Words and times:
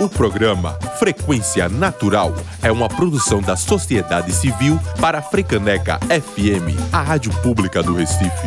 O 0.00 0.08
programa 0.08 0.74
Frequência 0.96 1.68
Natural 1.68 2.32
é 2.62 2.70
uma 2.70 2.88
produção 2.88 3.40
da 3.40 3.56
sociedade 3.56 4.30
civil 4.32 4.78
para 5.00 5.18
a 5.18 5.22
Frecaneca 5.22 5.98
FM, 6.02 6.78
a 6.92 7.02
rádio 7.02 7.32
pública 7.42 7.82
do 7.82 7.96
Recife. 7.96 8.46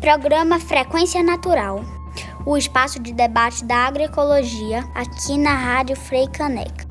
Programa 0.00 0.58
Frequência 0.58 1.22
Natural, 1.22 1.84
o 2.44 2.56
espaço 2.56 2.98
de 2.98 3.12
debate 3.12 3.64
da 3.64 3.76
agroecologia 3.76 4.80
aqui 4.92 5.38
na 5.38 5.54
Rádio 5.54 5.94
Freicaneca. 5.94 6.84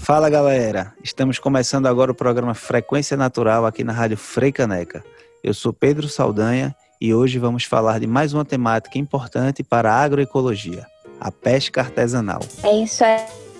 Fala 0.00 0.28
galera, 0.28 0.92
estamos 1.04 1.38
começando 1.38 1.86
agora 1.86 2.10
o 2.10 2.16
programa 2.16 2.52
Frequência 2.52 3.16
Natural 3.16 3.64
aqui 3.64 3.84
na 3.84 3.92
Rádio 3.92 4.16
Freicaneca. 4.16 5.04
Eu 5.40 5.54
sou 5.54 5.72
Pedro 5.72 6.08
Saldanha 6.08 6.74
e 7.00 7.14
hoje 7.14 7.38
vamos 7.38 7.62
falar 7.62 8.00
de 8.00 8.08
mais 8.08 8.34
uma 8.34 8.44
temática 8.44 8.98
importante 8.98 9.62
para 9.62 9.92
a 9.92 10.00
agroecologia 10.02 10.84
a 11.20 11.30
pesca 11.30 11.80
artesanal. 11.80 12.40
É 12.62 12.76
isso 12.76 13.02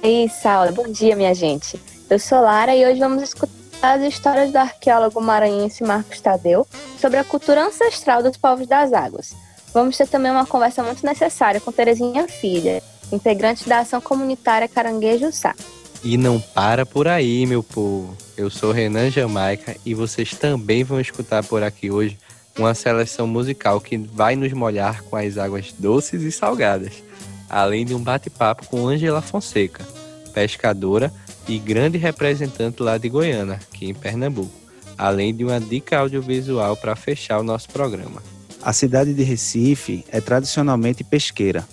aí, 0.03 0.29
Saula. 0.29 0.73
Bom 0.73 0.89
dia, 0.89 1.17
minha 1.17 1.35
gente. 1.35 1.80
Eu 2.09 2.19
sou 2.19 2.41
Lara 2.41 2.75
e 2.75 2.87
hoje 2.87 3.01
vamos 3.01 3.23
escutar 3.23 3.57
as 3.83 4.03
histórias 4.03 4.51
do 4.51 4.57
arqueólogo 4.57 5.21
maranhense 5.21 5.85
Marcos 5.85 6.21
Tadeu 6.21 6.66
sobre 6.99 7.19
a 7.19 7.25
cultura 7.25 7.65
ancestral 7.65 8.23
dos 8.23 8.37
povos 8.37 8.66
das 8.66 8.93
águas. 8.93 9.35
Vamos 9.73 9.97
ter 9.97 10.09
também 10.09 10.30
uma 10.30 10.47
conversa 10.47 10.83
muito 10.83 11.05
necessária 11.05 11.61
com 11.61 11.71
Terezinha 11.71 12.27
Filha, 12.27 12.83
integrante 13.13 13.69
da 13.69 13.80
ação 13.80 14.01
comunitária 14.01 14.69
Caranguejo 14.69 15.30
Sá. 15.33 15.55
E 16.02 16.16
não 16.16 16.41
para 16.41 16.87
por 16.87 17.09
aí, 17.09 17.45
meu 17.47 17.63
povo. 17.63 18.16
Eu 18.37 18.49
sou 18.49 18.73
Renan 18.73 19.11
Jamaica 19.11 19.77
e 19.85 19.95
vocês 19.95 20.30
também 20.30 20.85
vão 20.85 21.01
escutar 21.01 21.45
por 21.45 21.63
aqui 21.63 21.91
hoje 21.91 22.19
uma 22.59 22.75
seleção 22.75 23.27
musical 23.27 23.80
que 23.80 23.97
vai 23.97 24.37
nos 24.37 24.52
molhar 24.52 25.02
com 25.05 25.16
as 25.16 25.37
águas 25.37 25.73
doces 25.73 26.23
e 26.23 26.33
salgadas 26.33 27.05
além 27.49 27.85
de 27.85 27.95
um 27.95 28.01
bate-papo 28.01 28.67
com 28.67 28.89
Angela 28.89 29.23
Fonseca, 29.23 29.87
pescadora 30.33 31.13
e 31.49 31.59
grande 31.59 31.99
representante 31.99 32.83
lá 32.83 32.99
de 32.99 33.09
Goiânia, 33.09 33.55
aqui 33.55 33.87
em 33.87 33.95
Pernambuco, 33.95 34.53
além 34.99 35.35
de 35.35 35.45
uma 35.45 35.61
dica 35.61 35.99
audiovisual 35.99 36.77
para 36.77 36.97
fechar 36.97 37.38
o 37.38 37.45
nosso 37.45 37.69
programa. 37.69 38.23
A 38.63 38.73
cidade 38.73 39.15
de 39.15 39.23
Recife 39.23 40.05
é 40.11 40.21
tradicionalmente 40.21 41.05
pesqueira 41.05 41.66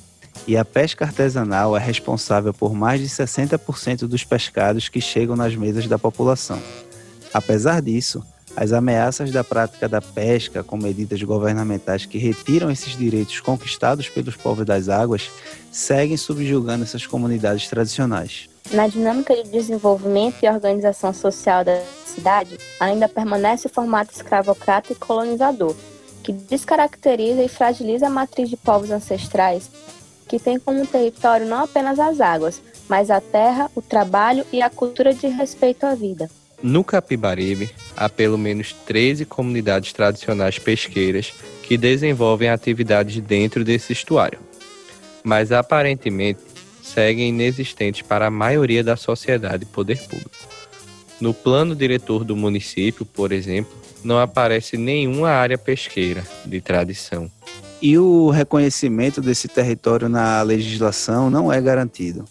e 0.47 0.57
a 0.57 0.65
pesca 0.65 1.05
artesanal 1.05 1.75
é 1.75 1.79
responsável 1.79 2.53
por 2.53 2.73
mais 2.73 3.01
de 3.01 3.07
60% 3.07 4.07
dos 4.07 4.23
pescados 4.23 4.89
que 4.89 5.01
chegam 5.01 5.35
nas 5.35 5.55
mesas 5.55 5.87
da 5.87 5.97
população. 5.97 6.61
Apesar 7.33 7.81
disso, 7.81 8.23
as 8.55 8.71
ameaças 8.71 9.31
da 9.31 9.43
prática 9.43 9.89
da 9.89 10.01
pesca 10.01 10.63
com 10.63 10.77
medidas 10.77 11.21
governamentais 11.23 12.05
que 12.05 12.17
retiram 12.17 12.69
esses 12.69 12.95
direitos 12.95 13.39
conquistados 13.39 14.09
pelos 14.09 14.35
povos 14.35 14.65
das 14.65 14.89
águas 14.89 15.31
seguem 15.71 16.17
subjugando 16.17 16.83
essas 16.83 17.05
comunidades 17.05 17.67
tradicionais. 17.67 18.47
Na 18.71 18.87
dinâmica 18.87 19.35
de 19.35 19.49
desenvolvimento 19.49 20.37
e 20.41 20.49
organização 20.49 21.13
social 21.13 21.65
da 21.65 21.81
cidade, 22.05 22.57
ainda 22.79 23.09
permanece 23.09 23.67
o 23.67 23.69
formato 23.69 24.13
escravocrata 24.13 24.93
e 24.93 24.95
colonizador, 24.95 25.75
que 26.23 26.31
descaracteriza 26.31 27.43
e 27.43 27.49
fragiliza 27.49 28.07
a 28.07 28.09
matriz 28.09 28.49
de 28.49 28.55
povos 28.55 28.91
ancestrais, 28.91 29.69
que 30.27 30.39
tem 30.39 30.57
como 30.57 30.87
território 30.87 31.45
não 31.45 31.63
apenas 31.63 31.99
as 31.99 32.21
águas, 32.21 32.61
mas 32.87 33.09
a 33.09 33.19
terra, 33.19 33.69
o 33.75 33.81
trabalho 33.81 34.45
e 34.51 34.61
a 34.61 34.69
cultura 34.69 35.13
de 35.13 35.27
respeito 35.27 35.85
à 35.85 35.93
vida. 35.93 36.29
No 36.63 36.81
Capibaribe, 36.81 37.69
há 37.93 38.07
pelo 38.07 38.37
menos 38.37 38.71
13 38.85 39.25
comunidades 39.25 39.91
tradicionais 39.91 40.57
pesqueiras 40.57 41.33
que 41.61 41.77
desenvolvem 41.77 42.47
atividades 42.47 43.21
dentro 43.21 43.65
desse 43.65 43.91
estuário, 43.91 44.39
mas 45.25 45.51
aparentemente 45.51 46.39
seguem 46.81 47.29
inexistentes 47.29 48.01
para 48.01 48.27
a 48.27 48.31
maioria 48.31 48.81
da 48.81 48.95
sociedade 48.95 49.63
e 49.63 49.65
poder 49.65 49.97
público. 50.03 50.31
No 51.19 51.33
plano 51.33 51.75
diretor 51.75 52.23
do 52.23 52.33
município, 52.33 53.05
por 53.05 53.33
exemplo, 53.33 53.73
não 54.01 54.17
aparece 54.17 54.77
nenhuma 54.77 55.31
área 55.31 55.57
pesqueira 55.57 56.23
de 56.45 56.61
tradição. 56.61 57.29
E 57.81 57.97
o 57.97 58.29
reconhecimento 58.29 59.19
desse 59.19 59.49
território 59.49 60.07
na 60.07 60.41
legislação 60.41 61.29
não 61.29 61.51
é 61.51 61.59
garantido. 61.59 62.23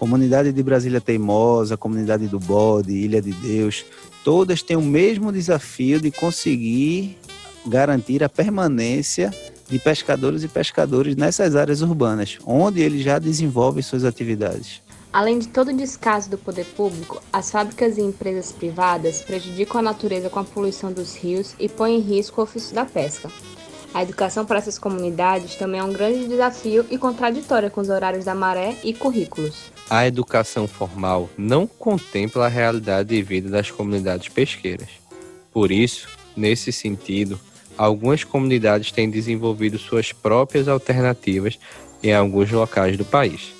Comunidade 0.00 0.50
de 0.50 0.62
Brasília 0.62 0.98
Teimosa, 0.98 1.76
Comunidade 1.76 2.26
do 2.26 2.40
Bode, 2.40 2.90
Ilha 2.90 3.20
de 3.20 3.32
Deus, 3.32 3.84
todas 4.24 4.62
têm 4.62 4.74
o 4.74 4.80
mesmo 4.80 5.30
desafio 5.30 6.00
de 6.00 6.10
conseguir 6.10 7.18
garantir 7.66 8.24
a 8.24 8.28
permanência 8.30 9.30
de 9.68 9.78
pescadores 9.78 10.42
e 10.42 10.48
pescadores 10.48 11.14
nessas 11.16 11.54
áreas 11.54 11.82
urbanas, 11.82 12.38
onde 12.46 12.80
eles 12.80 13.02
já 13.02 13.18
desenvolvem 13.18 13.82
suas 13.82 14.06
atividades. 14.06 14.80
Além 15.12 15.38
de 15.38 15.48
todo 15.48 15.68
o 15.68 15.76
descaso 15.76 16.30
do 16.30 16.38
poder 16.38 16.64
público, 16.64 17.22
as 17.30 17.50
fábricas 17.50 17.98
e 17.98 18.00
empresas 18.00 18.52
privadas 18.52 19.20
prejudicam 19.20 19.80
a 19.80 19.82
natureza 19.82 20.30
com 20.30 20.38
a 20.38 20.44
poluição 20.44 20.90
dos 20.90 21.14
rios 21.14 21.54
e 21.60 21.68
põem 21.68 21.98
em 21.98 22.00
risco 22.00 22.40
o 22.40 22.44
ofício 22.44 22.74
da 22.74 22.86
pesca. 22.86 23.30
A 23.92 24.02
educação 24.02 24.46
para 24.46 24.58
essas 24.58 24.78
comunidades 24.78 25.56
também 25.56 25.80
é 25.80 25.84
um 25.84 25.92
grande 25.92 26.26
desafio 26.26 26.86
e 26.90 26.96
contraditória 26.96 27.68
com 27.68 27.82
os 27.82 27.90
horários 27.90 28.24
da 28.24 28.34
maré 28.34 28.76
e 28.82 28.94
currículos. 28.94 29.69
A 29.90 30.06
educação 30.06 30.68
formal 30.68 31.28
não 31.36 31.66
contempla 31.66 32.46
a 32.46 32.48
realidade 32.48 33.08
de 33.08 33.20
vida 33.22 33.50
das 33.50 33.72
comunidades 33.72 34.28
pesqueiras. 34.28 34.88
Por 35.52 35.72
isso, 35.72 36.08
nesse 36.36 36.70
sentido, 36.70 37.40
algumas 37.76 38.22
comunidades 38.22 38.92
têm 38.92 39.10
desenvolvido 39.10 39.80
suas 39.80 40.12
próprias 40.12 40.68
alternativas 40.68 41.58
em 42.04 42.14
alguns 42.14 42.52
locais 42.52 42.96
do 42.96 43.04
país. 43.04 43.52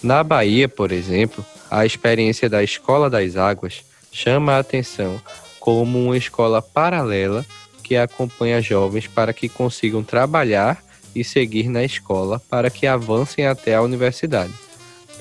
Na 0.00 0.22
Bahia, 0.22 0.68
por 0.68 0.92
exemplo, 0.92 1.44
a 1.68 1.84
experiência 1.84 2.48
da 2.48 2.62
Escola 2.62 3.10
das 3.10 3.36
Águas 3.36 3.84
chama 4.12 4.52
a 4.52 4.60
atenção 4.60 5.20
como 5.58 6.04
uma 6.04 6.16
escola 6.16 6.62
paralela 6.62 7.44
que 7.82 7.96
acompanha 7.96 8.60
jovens 8.60 9.08
para 9.08 9.32
que 9.32 9.48
consigam 9.48 10.04
trabalhar 10.04 10.80
e 11.16 11.24
seguir 11.24 11.68
na 11.68 11.82
escola 11.82 12.40
para 12.48 12.70
que 12.70 12.86
avancem 12.86 13.46
até 13.46 13.74
a 13.74 13.82
universidade. 13.82 14.63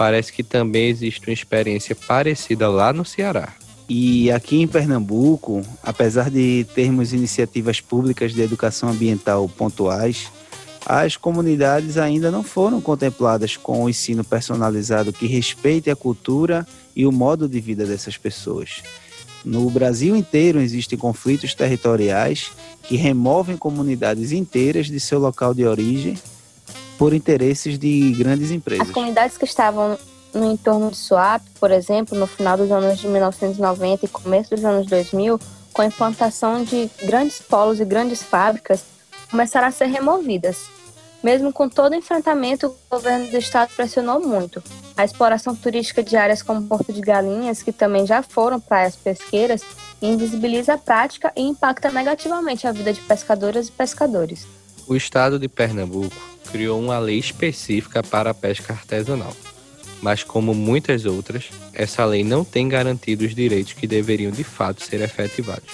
Parece 0.04 0.34
que 0.34 0.44
também 0.44 0.90
existe 0.90 1.26
uma 1.26 1.34
experiência 1.34 1.96
parecida 1.96 2.68
lá 2.68 2.92
no 2.92 3.06
Ceará. 3.06 3.54
E 3.88 4.30
aqui 4.30 4.62
em 4.62 4.68
Pernambuco, 4.68 5.62
apesar 5.82 6.30
de 6.30 6.68
termos 6.76 7.14
iniciativas 7.14 7.80
públicas 7.80 8.34
de 8.34 8.42
educação 8.42 8.90
ambiental 8.90 9.48
pontuais, 9.48 10.30
as 10.86 11.16
comunidades 11.16 11.98
ainda 11.98 12.30
não 12.30 12.44
foram 12.44 12.82
contempladas 12.82 13.56
com 13.56 13.82
o 13.82 13.90
ensino 13.90 14.26
personalizado 14.26 15.14
que 15.14 15.26
respeite 15.26 15.90
a 15.90 15.96
cultura 15.96 16.68
e 16.94 17.06
o 17.06 17.12
modo 17.12 17.48
de 17.48 17.62
vida 17.62 17.86
dessas 17.86 18.18
pessoas. 18.18 18.84
No 19.46 19.70
Brasil 19.70 20.18
inteiro 20.18 20.60
existem 20.60 21.00
conflitos 21.00 21.54
territoriais 21.54 22.52
que 22.84 22.98
removem 22.98 23.56
comunidades 23.56 24.34
inteiras 24.34 24.88
de 24.88 25.00
seu 25.00 25.18
local 25.18 25.54
de 25.54 25.66
origem 25.66 26.18
por 27.04 27.14
interesses 27.14 27.78
de 27.78 28.14
grandes 28.14 28.50
empresas. 28.50 28.88
As 28.88 28.94
comunidades 28.94 29.38
que 29.38 29.44
estavam 29.44 29.98
no 30.34 30.54
entorno 30.54 30.90
de 30.90 30.96
Suape, 30.96 31.44
por 31.60 31.70
exemplo, 31.70 32.18
no 32.18 32.26
final 32.26 32.56
dos 32.56 32.72
anos 32.72 32.98
de 32.98 33.10
1990 33.10 34.06
e 34.06 34.08
começo 34.08 34.52
dos 34.52 34.64
anos 34.64 34.88
2000, 34.88 35.38
com 35.74 35.82
a 35.82 35.86
implantação 35.86 36.64
de 36.64 36.90
grandes 37.04 37.42
polos 37.42 37.82
e 37.82 37.84
grandes 37.84 38.24
fábricas, 38.24 38.86
começaram 39.30 39.68
a 39.68 39.72
ser 39.72 39.88
removidas. 39.88 40.70
Mesmo 41.22 41.52
com 41.52 41.68
todo 41.68 41.92
o 41.92 41.96
enfrentamento, 41.96 42.68
o 42.68 42.96
governo 42.96 43.28
do 43.28 43.36
estado 43.36 43.74
pressionou 43.76 44.26
muito. 44.26 44.64
A 44.96 45.04
exploração 45.04 45.54
turística 45.54 46.02
de 46.02 46.16
áreas 46.16 46.42
como 46.42 46.64
Porto 46.70 46.94
de 46.94 47.02
Galinhas, 47.02 47.62
que 47.62 47.74
também 47.74 48.08
já 48.08 48.24
foram 48.24 48.62
praias 48.62 48.96
pesqueiras, 48.96 49.62
invisibiliza 50.02 50.76
a 50.76 50.78
prática 50.78 51.34
e 51.36 51.42
impacta 51.42 51.92
negativamente 51.92 52.66
a 52.66 52.72
vida 52.72 52.94
de 52.94 53.02
pescadoras 53.02 53.68
e 53.68 53.72
pescadores. 53.74 54.48
O 54.88 54.96
estado 54.96 55.38
de 55.38 55.50
Pernambuco 55.50 56.33
criou 56.52 56.80
uma 56.80 57.00
lei 57.00 57.18
específica 57.18 58.04
para 58.04 58.32
a 58.32 58.34
pesca 58.34 58.74
artesanal. 58.74 59.36
Mas, 60.02 60.24
como 60.24 60.54
muitas 60.54 61.06
outras, 61.06 61.46
essa 61.74 62.04
lei 62.06 62.24
não 62.24 62.44
tem 62.44 62.68
garantido 62.68 63.26
os 63.26 63.34
direitos 63.34 63.74
que 63.74 63.88
deveriam 63.88 64.32
de 64.32 64.44
fato 64.44 64.84
ser 64.84 65.02
efetivados. 65.02 65.70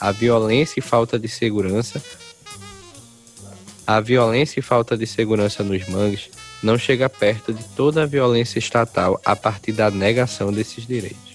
A 0.00 0.10
violência 0.10 0.80
e 0.80 0.82
falta 0.82 1.18
de 1.18 1.28
segurança 1.28 2.02
a 3.86 4.00
violência 4.00 4.60
e 4.60 4.62
falta 4.62 4.96
de 4.96 5.06
segurança 5.06 5.62
nos 5.62 5.86
mangues 5.88 6.30
não 6.62 6.78
chega 6.78 7.08
perto 7.10 7.52
de 7.52 7.62
toda 7.76 8.02
a 8.02 8.06
violência 8.06 8.58
estatal 8.58 9.20
a 9.22 9.36
partir 9.36 9.72
da 9.72 9.90
negação 9.90 10.50
desses 10.50 10.86
direitos. 10.86 11.34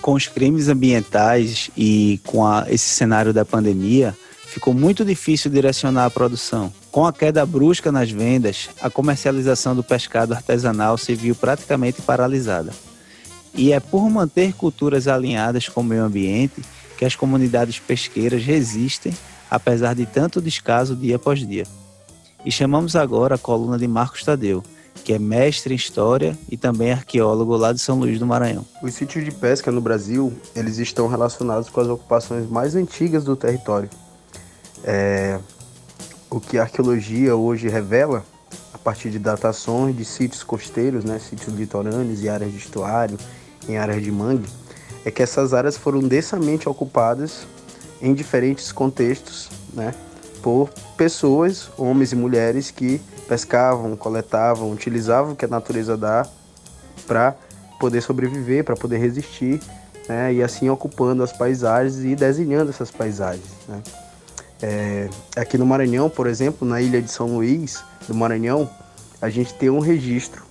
Com 0.00 0.14
os 0.14 0.26
crimes 0.26 0.68
ambientais 0.68 1.70
e 1.76 2.18
com 2.24 2.46
a, 2.46 2.64
esse 2.70 2.88
cenário 2.88 3.34
da 3.34 3.44
pandemia, 3.44 4.16
ficou 4.46 4.72
muito 4.72 5.04
difícil 5.04 5.50
direcionar 5.50 6.06
a 6.06 6.10
produção. 6.10 6.72
Com 6.90 7.04
a 7.06 7.12
queda 7.12 7.44
brusca 7.44 7.92
nas 7.92 8.10
vendas, 8.10 8.70
a 8.80 8.88
comercialização 8.88 9.76
do 9.76 9.82
pescado 9.82 10.32
artesanal 10.32 10.96
se 10.96 11.14
viu 11.14 11.34
praticamente 11.34 12.00
paralisada. 12.00 12.72
E 13.54 13.72
é 13.72 13.80
por 13.80 14.08
manter 14.08 14.54
culturas 14.54 15.08
alinhadas 15.08 15.68
com 15.68 15.80
o 15.80 15.84
meio 15.84 16.04
ambiente 16.04 16.62
que 16.96 17.04
as 17.04 17.14
comunidades 17.14 17.78
pesqueiras 17.78 18.42
resistem 18.42 19.12
apesar 19.50 19.94
de 19.94 20.06
tanto 20.06 20.40
descaso 20.40 20.96
dia 20.96 21.16
após 21.16 21.46
dia. 21.46 21.64
E 22.44 22.50
chamamos 22.50 22.94
agora 22.94 23.34
a 23.34 23.38
coluna 23.38 23.78
de 23.78 23.88
Marcos 23.88 24.24
Tadeu, 24.24 24.62
que 25.04 25.12
é 25.12 25.18
mestre 25.18 25.74
em 25.74 25.76
História 25.76 26.36
e 26.50 26.56
também 26.56 26.92
arqueólogo 26.92 27.56
lá 27.56 27.72
de 27.72 27.78
São 27.78 27.98
Luís 27.98 28.18
do 28.18 28.26
Maranhão. 28.26 28.64
Os 28.82 28.94
sítios 28.94 29.24
de 29.24 29.30
pesca 29.30 29.70
no 29.70 29.80
Brasil, 29.80 30.32
eles 30.54 30.78
estão 30.78 31.06
relacionados 31.06 31.68
com 31.68 31.80
as 31.80 31.88
ocupações 31.88 32.48
mais 32.48 32.74
antigas 32.74 33.24
do 33.24 33.36
território. 33.36 33.88
É, 34.86 35.38
o 36.30 36.40
que 36.40 36.58
a 36.58 36.62
arqueologia 36.62 37.34
hoje 37.34 37.68
revela, 37.68 38.24
a 38.72 38.78
partir 38.78 39.10
de 39.10 39.18
datações 39.18 39.96
de 39.96 40.04
sítios 40.04 40.44
costeiros, 40.44 41.04
né, 41.04 41.18
sítios 41.18 41.54
litorâneos 41.54 42.22
e 42.22 42.28
áreas 42.28 42.52
de 42.52 42.58
estuário, 42.58 43.18
em 43.68 43.76
áreas 43.76 44.02
de 44.02 44.12
mangue, 44.12 44.48
é 45.04 45.10
que 45.10 45.22
essas 45.22 45.52
áreas 45.52 45.76
foram 45.76 46.00
densamente 46.00 46.68
ocupadas 46.68 47.46
em 48.00 48.14
diferentes 48.14 48.70
contextos, 48.70 49.50
né, 49.74 49.92
por 50.42 50.70
pessoas, 50.96 51.68
homens 51.76 52.12
e 52.12 52.16
mulheres 52.16 52.70
que 52.70 53.00
pescavam, 53.26 53.96
coletavam, 53.96 54.70
utilizavam 54.70 55.32
o 55.32 55.36
que 55.36 55.44
a 55.44 55.48
natureza 55.48 55.96
dá 55.96 56.24
para 57.06 57.34
poder 57.80 58.00
sobreviver, 58.00 58.64
para 58.64 58.76
poder 58.76 58.98
resistir, 58.98 59.60
né? 60.08 60.32
e 60.34 60.42
assim 60.42 60.68
ocupando 60.68 61.22
as 61.22 61.32
paisagens 61.32 62.04
e 62.04 62.14
desenhando 62.14 62.70
essas 62.70 62.90
paisagens. 62.90 63.44
Né? 63.68 63.82
É, 64.62 65.08
aqui 65.36 65.58
no 65.58 65.66
Maranhão, 65.66 66.08
por 66.08 66.26
exemplo, 66.26 66.66
na 66.66 66.80
ilha 66.80 67.00
de 67.00 67.10
São 67.10 67.36
Luís 67.36 67.82
do 68.08 68.14
Maranhão, 68.14 68.68
a 69.20 69.28
gente 69.28 69.54
tem 69.54 69.70
um 69.70 69.80
registro 69.80 70.44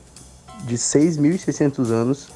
de 0.65 0.75
6.600 0.75 1.89
anos 1.89 2.29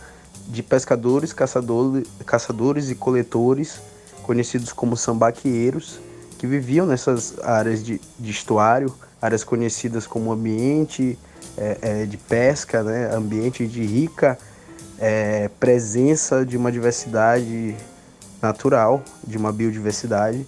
de 0.47 0.63
pescadores, 0.63 1.31
caçadores, 1.33 2.07
caçadores 2.25 2.89
e 2.89 2.95
coletores, 2.95 3.79
conhecidos 4.23 4.73
como 4.73 4.97
sambaqueiros, 4.97 5.99
que 6.37 6.47
viviam 6.47 6.85
nessas 6.85 7.37
áreas 7.39 7.83
de, 7.83 8.01
de 8.17 8.31
estuário, 8.31 8.93
áreas 9.21 9.43
conhecidas 9.43 10.07
como 10.07 10.31
ambiente 10.31 11.17
é, 11.57 11.77
é, 11.81 12.05
de 12.05 12.17
pesca, 12.17 12.81
né? 12.83 13.13
ambiente 13.13 13.67
de 13.67 13.83
rica 13.83 14.37
é, 14.99 15.49
presença 15.59 16.45
de 16.45 16.57
uma 16.57 16.71
diversidade 16.71 17.75
natural, 18.41 19.01
de 19.25 19.37
uma 19.37 19.51
biodiversidade 19.51 20.45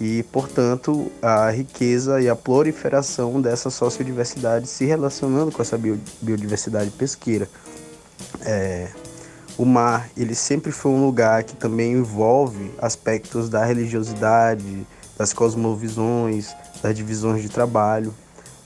e, 0.00 0.22
portanto, 0.32 1.12
a 1.20 1.50
riqueza 1.50 2.22
e 2.22 2.28
a 2.28 2.34
proliferação 2.34 3.38
dessa 3.40 3.68
sociodiversidade 3.68 4.66
se 4.66 4.86
relacionando 4.86 5.52
com 5.52 5.60
essa 5.60 5.78
biodiversidade 6.22 6.90
pesqueira. 6.90 7.46
É, 8.40 8.88
o 9.58 9.64
mar, 9.66 10.08
ele 10.16 10.34
sempre 10.34 10.72
foi 10.72 10.90
um 10.90 11.04
lugar 11.04 11.44
que 11.44 11.54
também 11.54 11.92
envolve 11.92 12.72
aspectos 12.78 13.50
da 13.50 13.62
religiosidade, 13.62 14.86
das 15.18 15.34
cosmovisões, 15.34 16.54
das 16.82 16.96
divisões 16.96 17.42
de 17.42 17.50
trabalho, 17.50 18.14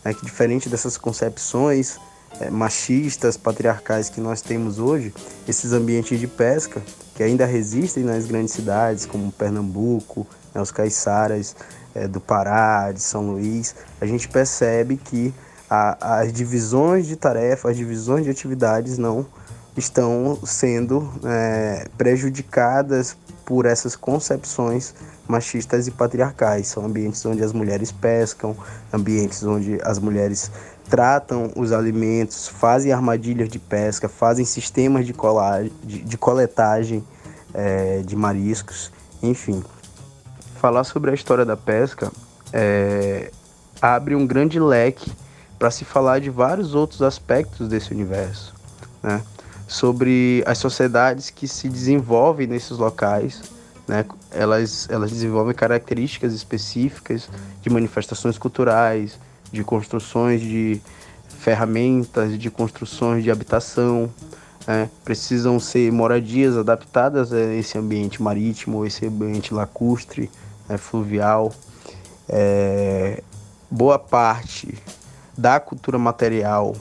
né, 0.05 0.15
que 0.15 0.25
diferente 0.25 0.69
dessas 0.69 0.97
concepções 0.97 1.99
é, 2.41 2.49
machistas, 2.49 3.37
patriarcais 3.37 4.09
que 4.09 4.21
nós 4.21 4.41
temos 4.41 4.79
hoje, 4.79 5.13
esses 5.49 5.73
ambientes 5.73 6.21
de 6.21 6.29
pesca 6.29 6.81
que 7.17 7.25
ainda 7.25 7.45
resistem 7.45 8.05
nas 8.05 8.27
grandes 8.27 8.55
cidades 8.55 9.05
como 9.05 9.33
Pernambuco, 9.33 10.27
né, 10.55 10.61
os 10.61 10.71
caiçaras 10.71 11.57
é, 11.95 12.07
do 12.07 12.21
Pará, 12.21 12.93
de 12.93 13.01
São 13.01 13.23
Luís, 13.33 13.75
a 14.01 14.07
gente 14.07 14.29
percebe 14.29 14.97
que 14.97 15.35
a, 15.69 16.21
as 16.21 16.33
divisões 16.33 17.07
de 17.07 17.17
tarefas, 17.17 17.73
as 17.73 17.77
divisões 17.77 18.25
de 18.25 18.31
atividades 18.31 18.99
não 18.99 19.27
estão 19.77 20.39
sendo 20.45 21.13
é, 21.25 21.89
prejudicadas 21.99 23.17
por 23.45 23.67
essas 23.67 23.97
concepções 23.97 24.95
machistas 25.27 25.87
e 25.87 25.91
patriarcais. 25.91 26.69
São 26.69 26.85
ambientes 26.85 27.25
onde 27.27 27.43
as 27.43 27.53
mulheres 27.53 27.91
pescam, 27.91 28.57
ambientes 28.93 29.43
onde 29.43 29.79
as 29.83 29.99
mulheres 29.99 30.51
tratam 30.89 31.51
os 31.57 31.73
alimentos, 31.73 32.47
fazem 32.47 32.93
armadilhas 32.93 33.49
de 33.49 33.59
pesca, 33.59 34.09
fazem 34.09 34.45
sistemas 34.45 35.07
de, 35.07 35.13
colagem, 35.13 35.73
de, 35.83 36.01
de 36.01 36.17
coletagem 36.17 37.03
é, 37.53 38.03
de 38.03 38.15
mariscos, 38.15 38.93
enfim. 39.23 39.63
Falar 40.65 40.85
sobre 40.85 41.11
a 41.11 41.15
história 41.15 41.45
da 41.45 41.59
pesca 41.59 42.11
é, 42.51 43.31
abre 43.83 44.15
um 44.15 44.27
grande 44.27 44.59
leque 44.59 45.13
para 45.59 45.71
se 45.71 45.85
falar 45.85 46.21
de 46.21 46.31
vários 46.31 46.75
outros 46.75 47.03
aspectos 47.03 47.69
desse 47.69 47.93
universo, 47.93 48.55
né? 49.03 49.23
sobre 49.69 50.43
as 50.47 50.57
sociedades 50.57 51.29
que 51.29 51.47
se 51.47 51.69
desenvolvem 51.69 52.47
nesses 52.47 52.79
locais, 52.79 53.43
né? 53.87 54.07
Elas, 54.31 54.89
elas 54.91 55.11
desenvolvem 55.11 55.55
características 55.55 56.33
específicas 56.33 57.29
de 57.61 57.69
manifestações 57.69 58.39
culturais, 58.39 59.19
de 59.53 59.63
construções 59.63 60.41
de 60.41 60.81
ferramentas, 61.41 62.39
de 62.39 62.51
construções 62.51 63.23
de 63.23 63.31
habitação. 63.31 64.09
Né? 64.67 64.89
Precisam 65.05 65.61
ser 65.61 65.93
moradias 65.93 66.57
adaptadas 66.57 67.35
a 67.35 67.53
esse 67.53 67.77
ambiente 67.77 68.23
marítimo, 68.23 68.87
esse 68.87 69.05
ambiente 69.05 69.53
lacustre, 69.53 70.31
né? 70.69 70.77
fluvial. 70.77 71.53
É... 72.29 73.23
Boa 73.71 73.99
parte 73.99 74.75
da 75.37 75.59
cultura 75.59 75.99
material 75.99 76.75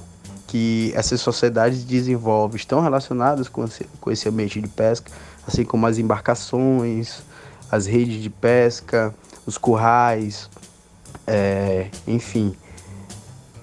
que 0.48 0.94
essas 0.96 1.20
sociedades 1.20 1.84
desenvolvem 1.84 2.58
estão 2.58 2.80
relacionadas 2.80 3.50
com 3.50 3.66
esse, 3.66 3.86
com 4.00 4.12
esse 4.12 4.30
ambiente 4.30 4.62
de 4.62 4.68
pesca, 4.68 5.12
assim 5.48 5.66
como 5.66 5.88
as 5.88 5.98
embarcações, 5.98 7.24
as 7.72 7.88
redes 7.88 8.22
de 8.22 8.30
pesca, 8.30 9.14
os 9.48 9.58
currais, 9.58 10.48
é, 11.26 11.90
enfim, 12.08 12.56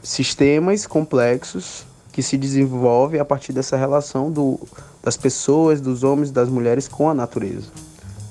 sistemas 0.02 0.86
complexos 0.86 1.86
que 2.12 2.22
se 2.22 2.36
desenvolvem 2.36 3.20
a 3.20 3.24
partir 3.24 3.52
dessa 3.52 3.76
relação 3.76 4.30
do, 4.30 4.58
das 5.02 5.16
pessoas, 5.16 5.80
dos 5.80 6.02
homens 6.02 6.32
das 6.32 6.48
mulheres 6.48 6.88
com 6.88 7.08
a 7.08 7.14
natureza. 7.14 7.68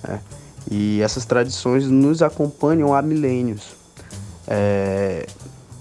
Né? 0.06 0.20
E 0.70 1.02
essas 1.02 1.26
tradições 1.26 1.88
nos 1.88 2.22
acompanham 2.22 2.94
há 2.94 3.02
milênios. 3.02 3.76
É, 4.48 5.28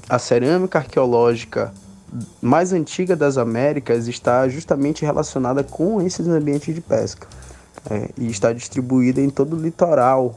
a 0.08 0.18
cerâmica 0.18 0.78
arqueológica 0.78 1.72
mais 2.40 2.72
antiga 2.72 3.14
das 3.14 3.36
Américas 3.36 4.08
está 4.08 4.48
justamente 4.48 5.04
relacionada 5.04 5.62
com 5.62 6.00
esses 6.00 6.26
ambientes 6.26 6.74
de 6.74 6.80
pesca 6.80 7.26
é, 7.90 8.10
e 8.16 8.30
está 8.30 8.52
distribuída 8.52 9.20
em 9.20 9.30
todo 9.30 9.56
o 9.56 9.60
litoral 9.60 10.36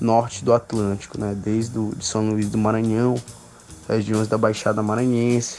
norte 0.00 0.44
do 0.44 0.52
Atlântico, 0.52 1.18
né, 1.18 1.36
desde 1.36 1.78
o, 1.78 1.94
de 1.94 2.04
São 2.04 2.28
Luís 2.30 2.48
do 2.48 2.58
Maranhão, 2.58 3.14
regiões 3.88 4.28
da 4.28 4.36
Baixada 4.36 4.82
Maranhense, 4.82 5.58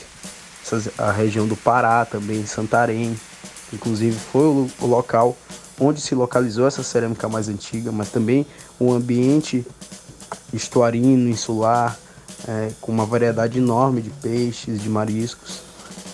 a 0.97 1.11
região 1.11 1.47
do 1.47 1.55
Pará 1.55 2.05
também, 2.05 2.45
Santarém, 2.45 3.17
inclusive 3.71 4.17
foi 4.17 4.43
o, 4.43 4.69
o 4.81 4.85
local 4.85 5.37
onde 5.79 6.01
se 6.01 6.15
localizou 6.15 6.67
essa 6.67 6.83
cerâmica 6.83 7.27
mais 7.27 7.49
antiga, 7.49 7.91
mas 7.91 8.09
também 8.09 8.45
um 8.79 8.91
ambiente 8.91 9.65
estuarino, 10.53 11.29
insular, 11.29 11.97
é, 12.47 12.71
com 12.81 12.91
uma 12.91 13.05
variedade 13.05 13.57
enorme 13.57 14.01
de 14.01 14.09
peixes, 14.09 14.81
de 14.81 14.89
mariscos. 14.89 15.61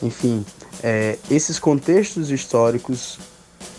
Enfim, 0.02 0.46
é, 0.82 1.18
esses 1.30 1.60
contextos 1.60 2.32
históricos 2.32 3.20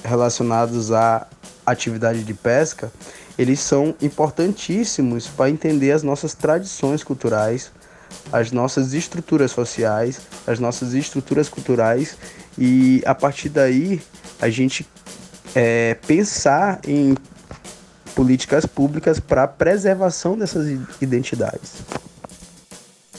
relacionados 0.05 0.93
à 0.93 1.27
atividade 1.65 2.23
de 2.25 2.35
pesca, 2.35 2.93
eles 3.39 3.61
são 3.61 3.95
importantíssimos 4.01 5.27
para 5.27 5.51
entender 5.51 5.93
as 5.93 6.03
nossas 6.03 6.35
tradições 6.35 7.03
culturais, 7.03 7.71
as 8.33 8.53
nossas 8.53 8.93
estruturas 8.93 9.51
sociais, 9.51 10.21
as 10.47 10.59
nossas 10.59 10.93
estruturas 10.93 11.49
culturais 11.49 12.17
e 12.59 13.03
a 13.07 13.15
partir 13.15 13.49
daí 13.49 14.01
a 14.41 14.51
gente 14.51 14.87
é, 15.55 15.95
pensar 16.07 16.81
em 16.87 17.15
políticas 18.15 18.67
públicas 18.67 19.19
para 19.19 19.45
a 19.45 19.49
preservação 19.49 20.37
dessas 20.37 20.67
identidades. 21.01 21.83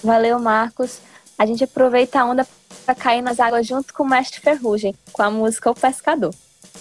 Valeu, 0.03 0.39
Marcos. 0.39 0.99
A 1.37 1.45
gente 1.45 1.63
aproveita 1.63 2.19
a 2.19 2.25
onda 2.25 2.47
para 2.85 2.95
cair 2.95 3.21
nas 3.21 3.39
águas 3.39 3.65
junto 3.65 3.93
com 3.93 4.03
o 4.03 4.07
Mestre 4.07 4.39
Ferrugem, 4.39 4.93
com 5.11 5.23
a 5.23 5.31
música 5.31 5.71
O 5.71 5.75
Pescador. 5.75 6.33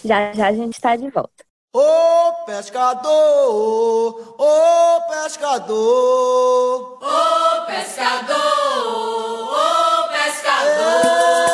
Já 0.04 0.32
já 0.32 0.48
a 0.48 0.52
gente 0.52 0.74
está 0.74 0.96
de 0.96 1.08
volta. 1.10 1.44
Ô 1.74 2.44
pescador, 2.44 4.34
ô 4.38 5.00
pescador, 5.08 6.98
ô 7.00 7.66
pescador, 7.66 8.36
ô 9.48 10.08
pescador. 10.12 11.51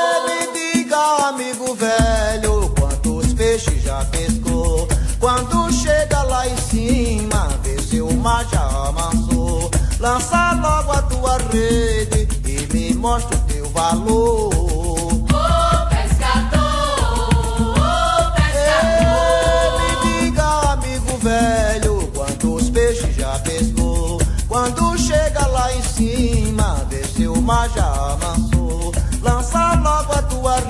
Lança 10.09 10.55
logo 10.55 10.91
a 10.91 11.03
tua 11.03 11.37
rede 11.53 12.27
e 12.47 12.73
me 12.73 12.95
mostra 12.95 13.37
o 13.37 13.41
teu 13.41 13.69
valor. 13.69 14.49
Ô 14.55 15.87
pescador, 15.91 17.29
ô 17.61 18.33
pescador. 18.33 19.77
me 19.79 20.23
diga, 20.23 20.73
amigo 20.73 21.19
velho, 21.19 22.11
quantos 22.15 22.71
peixes 22.71 23.17
já 23.17 23.39
pescou? 23.41 24.19
Quando 24.49 24.97
chega 24.97 25.47
lá 25.47 25.75
em 25.75 25.83
cima, 25.83 26.87
vê 26.89 27.05
se 27.05 27.29
o 27.29 27.43
mar 27.43 27.69
já 27.69 27.85
amassou. 28.15 28.95
Lança 29.21 29.77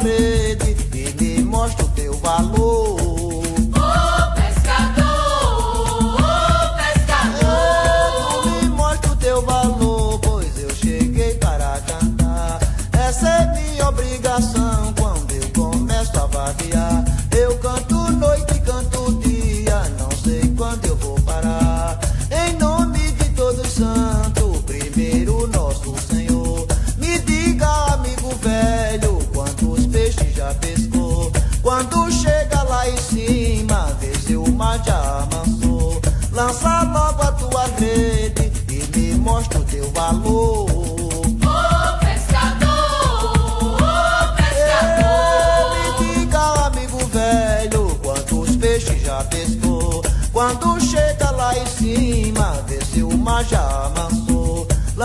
rede 0.02 0.47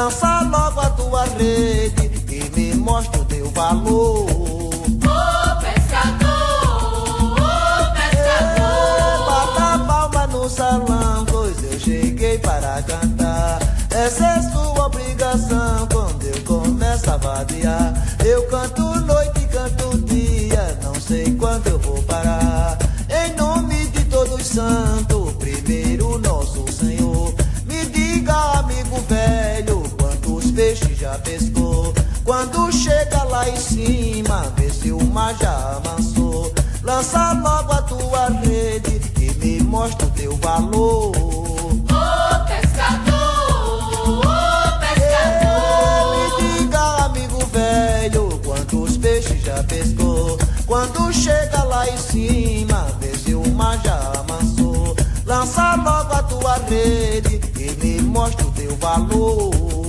Lança 0.04 0.42
logo 0.42 0.82
a 0.82 0.90
tua 0.90 1.24
rede 1.24 2.12
e 2.30 2.50
me 2.54 2.76
mostra 2.76 3.22
o 3.22 3.24
teu 3.24 3.50
valor. 3.52 4.33
Já 31.14 31.20
pescou? 31.20 31.94
Quando 32.24 32.72
chega 32.72 33.24
lá 33.24 33.48
em 33.48 33.58
cima, 33.58 34.52
vê 34.58 34.70
se 34.70 34.92
o 34.92 35.04
mar 35.06 35.36
já 35.40 35.78
amansou. 35.78 36.52
Lança 36.82 37.34
logo 37.34 37.72
a 37.72 37.82
tua 37.84 38.30
rede 38.30 39.02
e 39.20 39.32
me 39.34 39.62
mostra 39.64 40.08
o 40.08 40.12
teu 40.12 40.36
valor. 40.38 41.12
Ô 41.16 42.46
pescador, 42.48 43.84
ô 44.08 44.80
pescador. 44.80 46.16
Me 46.40 46.60
diga, 46.60 47.06
amigo 47.06 47.46
velho, 47.48 48.40
quantos 48.44 48.98
peixes 48.98 49.44
já 49.44 49.64
pescou? 49.64 50.38
Quando 50.66 51.14
chega 51.14 51.64
lá 51.64 51.88
em 51.88 51.98
cima, 51.98 52.88
vê 53.00 53.16
se 53.18 53.36
o 53.36 53.48
mar 53.54 53.80
já 53.84 54.14
amansou. 54.20 54.96
Lança 55.26 55.76
logo 55.76 56.14
a 56.14 56.24
tua 56.24 56.58
rede 56.70 57.40
e 57.58 57.86
me 57.86 58.02
mostra 58.02 58.46
o 58.48 58.52
teu 58.52 58.76
valor. 58.78 59.83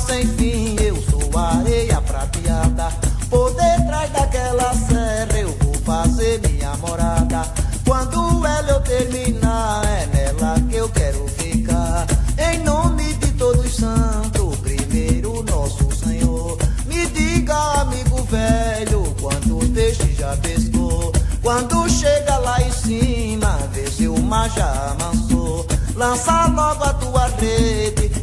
Sem 0.00 0.26
fim, 0.26 0.76
eu 0.80 0.96
sou 1.02 1.38
areia 1.38 2.00
prateada. 2.00 2.88
Por 3.28 3.50
detrás 3.54 4.10
daquela 4.10 4.72
serra 4.74 5.38
eu 5.38 5.54
vou 5.60 5.74
fazer 5.84 6.40
minha 6.48 6.74
morada. 6.76 7.42
Quando 7.84 8.46
ela 8.46 8.70
eu 8.70 8.80
terminar, 8.80 9.82
é 9.84 10.06
nela 10.06 10.60
que 10.68 10.76
eu 10.76 10.88
quero 10.88 11.26
ficar. 11.28 12.06
Em 12.38 12.58
nome 12.60 13.12
de 13.14 13.32
todos 13.32 13.66
os 13.66 13.76
santos, 13.76 14.56
primeiro 14.58 15.42
nosso 15.44 15.88
Senhor. 15.94 16.58
Me 16.86 17.06
diga, 17.06 17.56
amigo 17.80 18.22
velho, 18.24 19.14
quantos 19.20 19.68
peixes 19.68 20.16
já 20.16 20.36
pescou? 20.38 21.12
Quando 21.42 21.88
chega 21.88 22.38
lá 22.38 22.60
em 22.62 22.72
cima, 22.72 23.58
vê 23.72 23.90
se 23.90 24.08
o 24.08 24.18
mar 24.18 24.48
já 24.50 24.92
amansou. 24.92 25.66
Lança 25.94 26.46
logo 26.46 26.84
a 26.84 26.94
tua 26.94 27.26
rede 27.38 28.19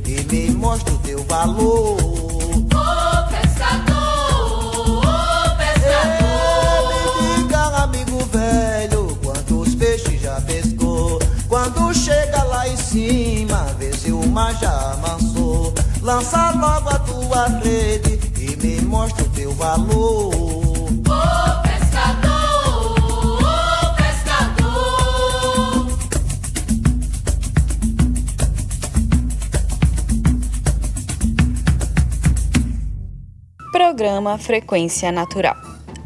mostra 0.58 0.94
o 0.94 0.98
teu 1.00 1.24
valor. 1.26 1.98
Ô 2.00 3.28
pescador, 3.30 5.00
ô 5.00 5.56
pescador. 5.58 6.92
Me 7.22 7.44
diga, 7.44 7.84
amigo 7.84 8.26
velho, 8.32 9.18
quantos 9.24 9.76
peixes 9.76 10.22
já 10.22 10.42
pescou? 10.42 11.20
Quando 11.48 11.94
chega 11.94 12.44
lá 12.44 12.68
em 12.68 12.76
cima, 12.76 13.68
vê 13.80 13.94
se 13.94 14.12
o 14.12 14.28
mar 14.28 14.54
já 14.56 14.94
amansou. 14.94 15.74
Lança 16.02 16.52
logo 16.52 16.90
a 16.90 17.00
tua 17.00 17.48
rede 17.64 18.20
e 18.40 18.56
me 18.58 18.82
mostra 18.82 19.24
o 19.24 19.30
teu 19.30 19.54
valor. 19.54 20.34
Ô 20.34 21.57
Programa 33.98 34.38
Frequência 34.38 35.12
Natural. 35.12 35.58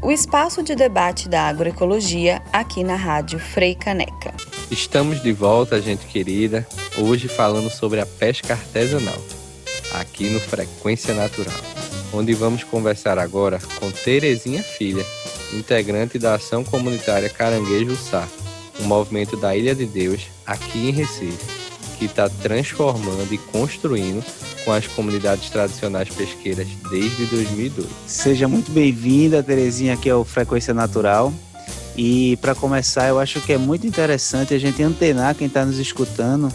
O 0.01 0.13
espaço 0.13 0.63
de 0.63 0.73
debate 0.75 1.27
da 1.27 1.41
agroecologia 1.41 2.41
aqui 2.53 2.85
na 2.85 2.95
Rádio 2.95 3.37
Frei 3.37 3.75
Caneca. 3.75 4.33
Estamos 4.71 5.21
de 5.21 5.33
volta, 5.33 5.81
gente 5.81 6.05
querida, 6.05 6.65
hoje 6.97 7.27
falando 7.27 7.69
sobre 7.69 7.99
a 7.99 8.05
pesca 8.05 8.53
artesanal, 8.53 9.21
aqui 9.99 10.29
no 10.29 10.39
Frequência 10.39 11.13
Natural, 11.13 11.59
onde 12.13 12.33
vamos 12.33 12.63
conversar 12.63 13.19
agora 13.19 13.59
com 13.77 13.91
Terezinha 13.91 14.63
Filha, 14.63 15.05
integrante 15.53 16.17
da 16.17 16.35
Ação 16.35 16.63
Comunitária 16.63 17.27
Caranguejo 17.27 17.97
Sá, 17.97 18.25
um 18.79 18.85
movimento 18.85 19.35
da 19.35 19.53
Ilha 19.53 19.75
de 19.75 19.85
Deus, 19.85 20.27
aqui 20.45 20.87
em 20.87 20.91
Recife, 20.91 21.45
que 21.99 22.05
está 22.05 22.29
transformando 22.29 23.33
e 23.33 23.37
construindo 23.37 24.23
com 24.63 24.71
as 24.71 24.87
comunidades 24.87 25.49
tradicionais 25.49 26.09
pesqueiras 26.09 26.67
desde 26.89 27.25
2002. 27.25 27.87
Seja 28.07 28.47
muito 28.47 28.71
bem-vinda, 28.71 29.43
Terezinha, 29.43 29.93
aqui 29.93 30.09
ao 30.09 30.23
Frequência 30.23 30.73
Natural. 30.73 31.33
E 31.95 32.37
para 32.37 32.55
começar, 32.55 33.09
eu 33.09 33.19
acho 33.19 33.41
que 33.41 33.53
é 33.53 33.57
muito 33.57 33.85
interessante 33.85 34.53
a 34.53 34.59
gente 34.59 34.81
antenar 34.81 35.35
quem 35.35 35.47
está 35.47 35.65
nos 35.65 35.77
escutando 35.77 36.51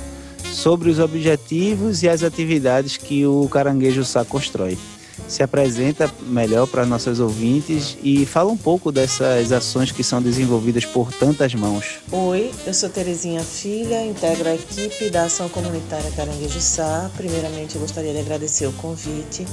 sobre 0.50 0.88
os 0.88 0.98
objetivos 0.98 2.02
e 2.02 2.08
as 2.08 2.22
atividades 2.22 2.96
que 2.96 3.26
o 3.26 3.48
Caranguejo 3.48 4.04
Sá 4.04 4.24
constrói. 4.24 4.78
Se 5.28 5.42
apresenta 5.42 6.10
melhor 6.22 6.66
para 6.66 6.86
nossos 6.86 7.18
ouvintes 7.18 7.96
e 8.02 8.24
fala 8.24 8.50
um 8.50 8.56
pouco 8.56 8.92
dessas 8.92 9.50
ações 9.50 9.90
que 9.90 10.04
são 10.04 10.22
desenvolvidas 10.22 10.84
por 10.84 11.12
tantas 11.12 11.54
mãos. 11.54 11.98
Oi, 12.12 12.52
eu 12.66 12.72
sou 12.72 12.88
Terezinha 12.88 13.42
Filha, 13.42 14.04
integro 14.06 14.48
a 14.48 14.54
equipe 14.54 15.10
da 15.10 15.24
Ação 15.24 15.48
Comunitária 15.48 16.10
Caranguejo 16.12 16.60
Sá. 16.60 17.10
Primeiramente, 17.16 17.74
eu 17.74 17.80
gostaria 17.80 18.12
de 18.12 18.20
agradecer 18.20 18.66
o 18.66 18.72
convite. 18.74 19.44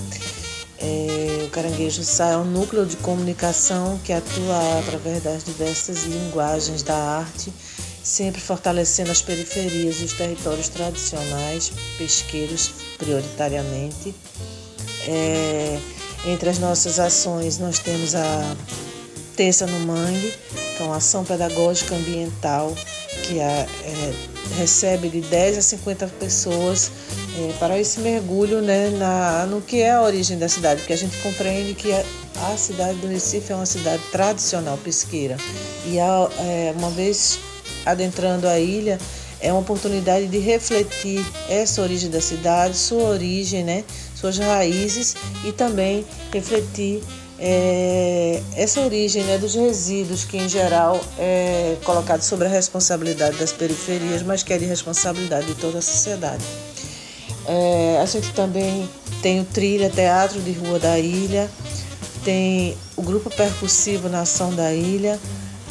É, 0.78 1.46
o 1.46 1.50
Caranguejo 1.50 2.04
Sá 2.04 2.32
é 2.32 2.38
um 2.38 2.46
núcleo 2.46 2.86
de 2.86 2.98
comunicação 2.98 4.00
que 4.04 4.12
atua 4.12 4.80
através 4.80 5.24
das 5.24 5.44
diversas 5.44 6.04
linguagens 6.04 6.84
da 6.84 6.96
arte, 6.96 7.54
sempre 8.04 8.42
fortalecendo 8.42 9.10
as 9.10 9.22
periferias 9.22 10.02
e 10.02 10.04
os 10.04 10.14
territórios 10.14 10.68
tradicionais, 10.68 11.72
pesqueiros 11.98 12.72
prioritariamente. 12.98 14.14
É, 15.08 15.80
entre 16.26 16.50
as 16.50 16.60
nossas 16.60 17.00
ações, 17.00 17.58
nós 17.58 17.80
temos 17.80 18.16
a 18.16 18.56
Terça 19.36 19.66
no 19.66 19.80
Mangue, 19.80 20.34
que 20.78 20.84
é 20.84 20.86
uma 20.86 20.98
ação 20.98 21.24
pedagógica 21.24 21.96
ambiental 21.96 22.74
que 23.24 23.40
a, 23.40 23.44
é, 23.44 24.14
recebe 24.58 25.10
de 25.10 25.22
10 25.22 25.58
a 25.58 25.62
50 25.62 26.08
pessoas 26.20 26.92
é, 27.40 27.54
para 27.60 27.80
esse 27.80 28.00
mergulho 28.00 28.62
né, 28.62 28.90
na, 28.90 29.46
no 29.46 29.62
que 29.62 29.82
é 29.82 29.92
a 29.92 30.02
origem 30.02 30.38
da 30.38 30.48
cidade, 30.48 30.82
porque 30.82 30.94
a 30.94 30.98
gente 30.98 31.18
compreende 31.18 31.74
que 31.74 31.92
a, 31.92 32.04
a 32.52 32.58
cidade 32.58 33.00
do 33.00 33.08
Recife 33.08 33.52
é 33.52 33.56
uma 33.56 33.66
cidade 33.66 34.04
tradicional 34.12 34.78
pesqueira. 34.78 35.38
E 35.86 36.00
a, 36.00 36.30
é, 36.40 36.74
uma 36.78 36.90
vez 36.90 37.40
adentrando 37.86 38.48
a 38.48 38.60
ilha, 38.60 39.00
é 39.40 39.52
uma 39.52 39.62
oportunidade 39.62 40.28
de 40.28 40.38
refletir 40.38 41.26
essa 41.50 41.82
origem 41.82 42.10
da 42.10 42.22
cidade, 42.22 42.78
sua 42.78 43.04
origem, 43.04 43.64
né, 43.64 43.84
suas 44.24 44.38
raízes 44.38 45.18
e 45.44 45.52
também 45.52 46.06
refletir 46.32 47.04
é, 47.38 48.42
essa 48.56 48.80
origem 48.80 49.22
né, 49.26 49.38
dos 49.38 49.54
resíduos 49.54 50.24
que 50.24 50.38
em 50.38 50.48
geral 50.48 51.02
é 51.20 51.76
colocado 51.84 52.22
sobre 52.22 52.48
a 52.48 52.50
responsabilidade 52.50 53.36
das 53.36 53.52
periferias, 53.52 54.24
mas 54.24 54.42
que 54.42 54.54
é 54.54 54.58
de 54.58 54.64
responsabilidade 54.64 55.48
de 55.48 55.56
toda 55.56 55.80
a 55.80 55.82
sociedade. 55.82 56.42
É, 57.46 58.00
a 58.02 58.06
gente 58.06 58.32
também 58.32 58.88
tem 59.22 59.42
o 59.42 59.44
Trilha 59.44 59.90
Teatro 59.90 60.40
de 60.40 60.54
Rua 60.54 60.80
da 60.80 60.98
Ilha, 60.98 61.52
tem 62.24 62.78
o 62.96 63.02
Grupo 63.02 63.30
Percussivo 63.30 64.08
Nação 64.08 64.56
da 64.56 64.74
Ilha, 64.74 65.20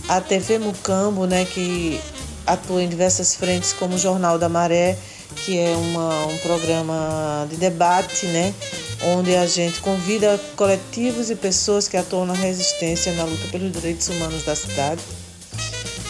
a 0.06 0.20
TV 0.20 0.58
Mucambo, 0.58 1.24
né, 1.24 1.46
que 1.46 1.98
atua 2.46 2.82
em 2.82 2.88
diversas 2.88 3.34
frentes, 3.34 3.72
como 3.72 3.94
o 3.94 3.98
Jornal 3.98 4.38
da 4.38 4.48
Maré, 4.50 4.98
que 5.44 5.58
é 5.58 5.74
uma, 5.76 6.26
um 6.26 6.38
programa 6.38 7.46
de 7.50 7.56
debate, 7.56 8.26
né, 8.26 8.54
onde 9.02 9.34
a 9.34 9.46
gente 9.46 9.80
convida 9.80 10.40
coletivos 10.56 11.30
e 11.30 11.34
pessoas 11.34 11.88
que 11.88 11.96
atuam 11.96 12.24
na 12.24 12.34
resistência 12.34 13.12
na 13.12 13.24
luta 13.24 13.48
pelos 13.50 13.72
direitos 13.72 14.08
humanos 14.08 14.44
da 14.44 14.54
cidade 14.54 15.02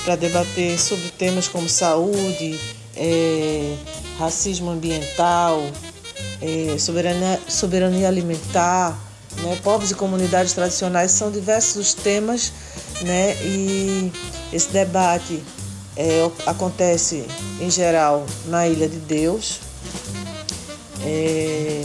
para 0.05 0.17
debater 0.17 0.79
sobre 0.79 1.09
temas 1.11 1.49
como 1.49 1.69
saúde, 1.69 2.59
é, 2.97 3.77
racismo 4.19 4.71
ambiental, 4.71 5.63
é, 6.41 6.77
soberania, 6.79 7.41
soberania 7.49 8.09
alimentar, 8.09 8.99
né, 9.43 9.59
povos 9.63 9.91
e 9.91 9.95
comunidades 9.95 10.53
tradicionais 10.53 11.13
são 11.13 11.31
diversos 11.31 11.89
os 11.89 11.95
temas, 11.95 12.53
né, 13.03 13.35
e 13.43 14.13
esse 14.53 14.69
debate 14.71 15.43
é, 15.97 16.31
acontece 16.47 17.27
em 17.61 17.71
geral 17.71 18.27
na 18.47 18.67
Ilha 18.67 18.89
de 18.89 18.99
Deus. 18.99 19.61
É, 21.05 21.85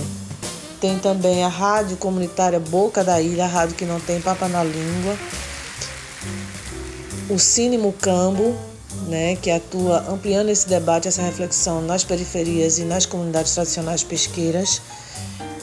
tem 0.79 0.99
também 0.99 1.43
a 1.43 1.47
rádio 1.47 1.97
comunitária 1.97 2.59
Boca 2.59 3.03
da 3.03 3.19
Ilha, 3.19 3.45
a 3.45 3.47
rádio 3.47 3.75
que 3.75 3.85
não 3.85 3.99
tem 3.99 4.21
papa 4.21 4.47
na 4.47 4.63
língua. 4.63 5.17
O 7.29 7.37
Cine 7.37 7.77
Mucambo, 7.77 8.55
né, 9.07 9.35
que 9.35 9.51
atua 9.51 10.05
ampliando 10.09 10.49
esse 10.49 10.67
debate, 10.67 11.07
essa 11.07 11.21
reflexão 11.21 11.81
nas 11.81 12.03
periferias 12.03 12.77
e 12.77 12.83
nas 12.83 13.05
comunidades 13.05 13.53
tradicionais 13.53 14.03
pesqueiras. 14.03 14.81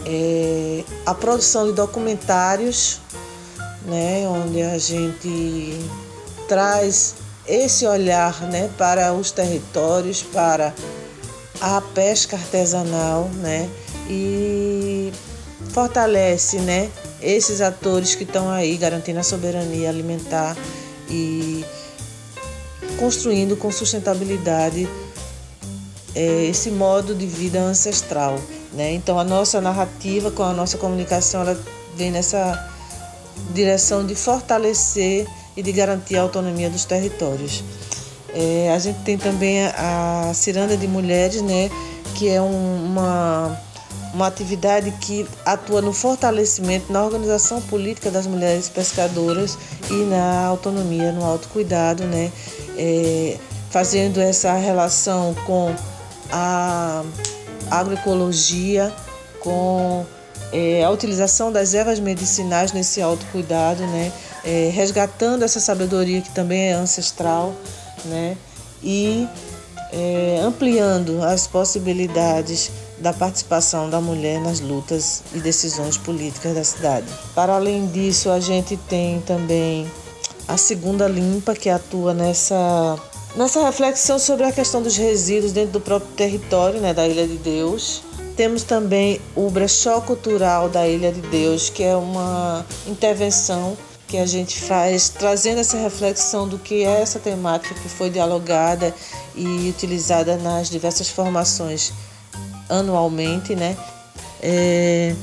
É, 0.04 0.84
a 1.06 1.14
produção 1.14 1.66
de 1.66 1.72
documentários, 1.72 3.00
né, 3.86 4.26
onde 4.28 4.60
a 4.60 4.76
gente 4.76 5.78
traz 6.46 7.14
esse 7.46 7.86
olhar 7.86 8.42
né, 8.42 8.70
para 8.78 9.12
os 9.12 9.30
territórios, 9.30 10.22
para 10.22 10.74
a 11.60 11.80
pesca 11.80 12.36
artesanal, 12.36 13.28
né, 13.34 13.68
e 14.08 15.12
fortalece 15.70 16.58
né, 16.58 16.90
esses 17.20 17.60
atores 17.60 18.14
que 18.14 18.24
estão 18.24 18.50
aí 18.50 18.76
garantindo 18.76 19.18
a 19.18 19.22
soberania 19.22 19.88
alimentar 19.88 20.56
e 21.08 21.64
construindo 22.98 23.56
com 23.56 23.70
sustentabilidade 23.70 24.88
é, 26.14 26.44
esse 26.44 26.70
modo 26.70 27.14
de 27.14 27.26
vida 27.26 27.60
ancestral. 27.60 28.38
Né? 28.72 28.92
Então 28.92 29.18
a 29.18 29.24
nossa 29.24 29.60
narrativa 29.60 30.30
com 30.30 30.42
a 30.42 30.52
nossa 30.52 30.78
comunicação 30.78 31.42
ela 31.42 31.58
vem 31.96 32.10
nessa 32.10 32.70
direção 33.52 34.04
de 34.04 34.14
fortalecer 34.14 35.26
e 35.56 35.62
de 35.62 35.72
garantir 35.72 36.16
a 36.16 36.22
autonomia 36.22 36.68
dos 36.68 36.84
territórios. 36.84 37.62
É, 38.34 38.72
a 38.74 38.78
gente 38.78 38.98
tem 39.00 39.16
também 39.16 39.64
a 39.66 40.32
Ciranda 40.34 40.76
de 40.76 40.88
Mulheres, 40.88 41.40
né, 41.40 41.70
que 42.14 42.28
é 42.28 42.40
um, 42.40 42.84
uma, 42.84 43.60
uma 44.12 44.26
atividade 44.26 44.90
que 45.00 45.26
atua 45.46 45.80
no 45.80 45.92
fortalecimento, 45.92 46.92
na 46.92 47.04
organização 47.04 47.60
política 47.62 48.10
das 48.10 48.26
mulheres 48.26 48.68
pescadoras 48.68 49.56
e 49.88 50.04
na 50.04 50.46
autonomia, 50.46 51.12
no 51.12 51.24
autocuidado, 51.24 52.04
né, 52.04 52.32
é, 52.76 53.36
fazendo 53.70 54.20
essa 54.20 54.52
relação 54.54 55.34
com 55.46 55.72
a 56.32 57.04
agroecologia, 57.70 58.92
com 59.40 60.04
é, 60.52 60.84
a 60.84 60.90
utilização 60.90 61.52
das 61.52 61.74
ervas 61.74 61.98
medicinais 61.98 62.72
nesse 62.72 63.00
autocuidado, 63.02 63.86
né? 63.86 64.12
É, 64.44 64.70
resgatando 64.72 65.42
essa 65.42 65.58
sabedoria 65.58 66.20
que 66.20 66.30
também 66.30 66.68
é 66.68 66.72
ancestral, 66.72 67.54
né? 68.04 68.36
E 68.82 69.26
é, 69.92 70.40
ampliando 70.42 71.22
as 71.22 71.46
possibilidades 71.46 72.70
da 72.98 73.12
participação 73.12 73.88
da 73.88 74.00
mulher 74.00 74.40
nas 74.40 74.60
lutas 74.60 75.22
e 75.32 75.40
decisões 75.40 75.96
políticas 75.96 76.54
da 76.54 76.64
cidade. 76.64 77.06
Para 77.34 77.54
além 77.54 77.86
disso, 77.86 78.30
a 78.30 78.40
gente 78.40 78.76
tem 78.76 79.20
também 79.20 79.90
a 80.46 80.56
segunda 80.56 81.08
limpa 81.08 81.54
que 81.54 81.70
atua 81.70 82.12
nessa 82.12 82.98
nessa 83.36 83.64
reflexão 83.64 84.18
sobre 84.18 84.44
a 84.44 84.52
questão 84.52 84.80
dos 84.80 84.96
resíduos 84.96 85.52
dentro 85.52 85.72
do 85.72 85.80
próprio 85.80 86.10
território, 86.12 86.80
né, 86.80 86.94
da 86.94 87.06
Ilha 87.06 87.26
de 87.26 87.36
Deus. 87.36 88.02
Temos 88.36 88.62
também 88.62 89.20
o 89.34 89.50
brechó 89.50 90.00
cultural 90.00 90.68
da 90.68 90.86
Ilha 90.86 91.12
de 91.12 91.20
Deus, 91.20 91.68
que 91.68 91.82
é 91.82 91.96
uma 91.96 92.64
intervenção 92.86 93.76
que 94.14 94.18
a 94.18 94.26
gente 94.26 94.60
faz 94.60 95.08
trazendo 95.08 95.58
essa 95.58 95.76
reflexão 95.76 96.46
do 96.46 96.56
que 96.56 96.84
é 96.84 97.00
essa 97.02 97.18
temática 97.18 97.74
que 97.74 97.88
foi 97.88 98.08
dialogada 98.08 98.94
e 99.34 99.68
utilizada 99.68 100.36
nas 100.36 100.70
diversas 100.70 101.08
formações 101.08 101.92
anualmente, 102.68 103.56
né? 103.56 103.76
É, 104.40 105.16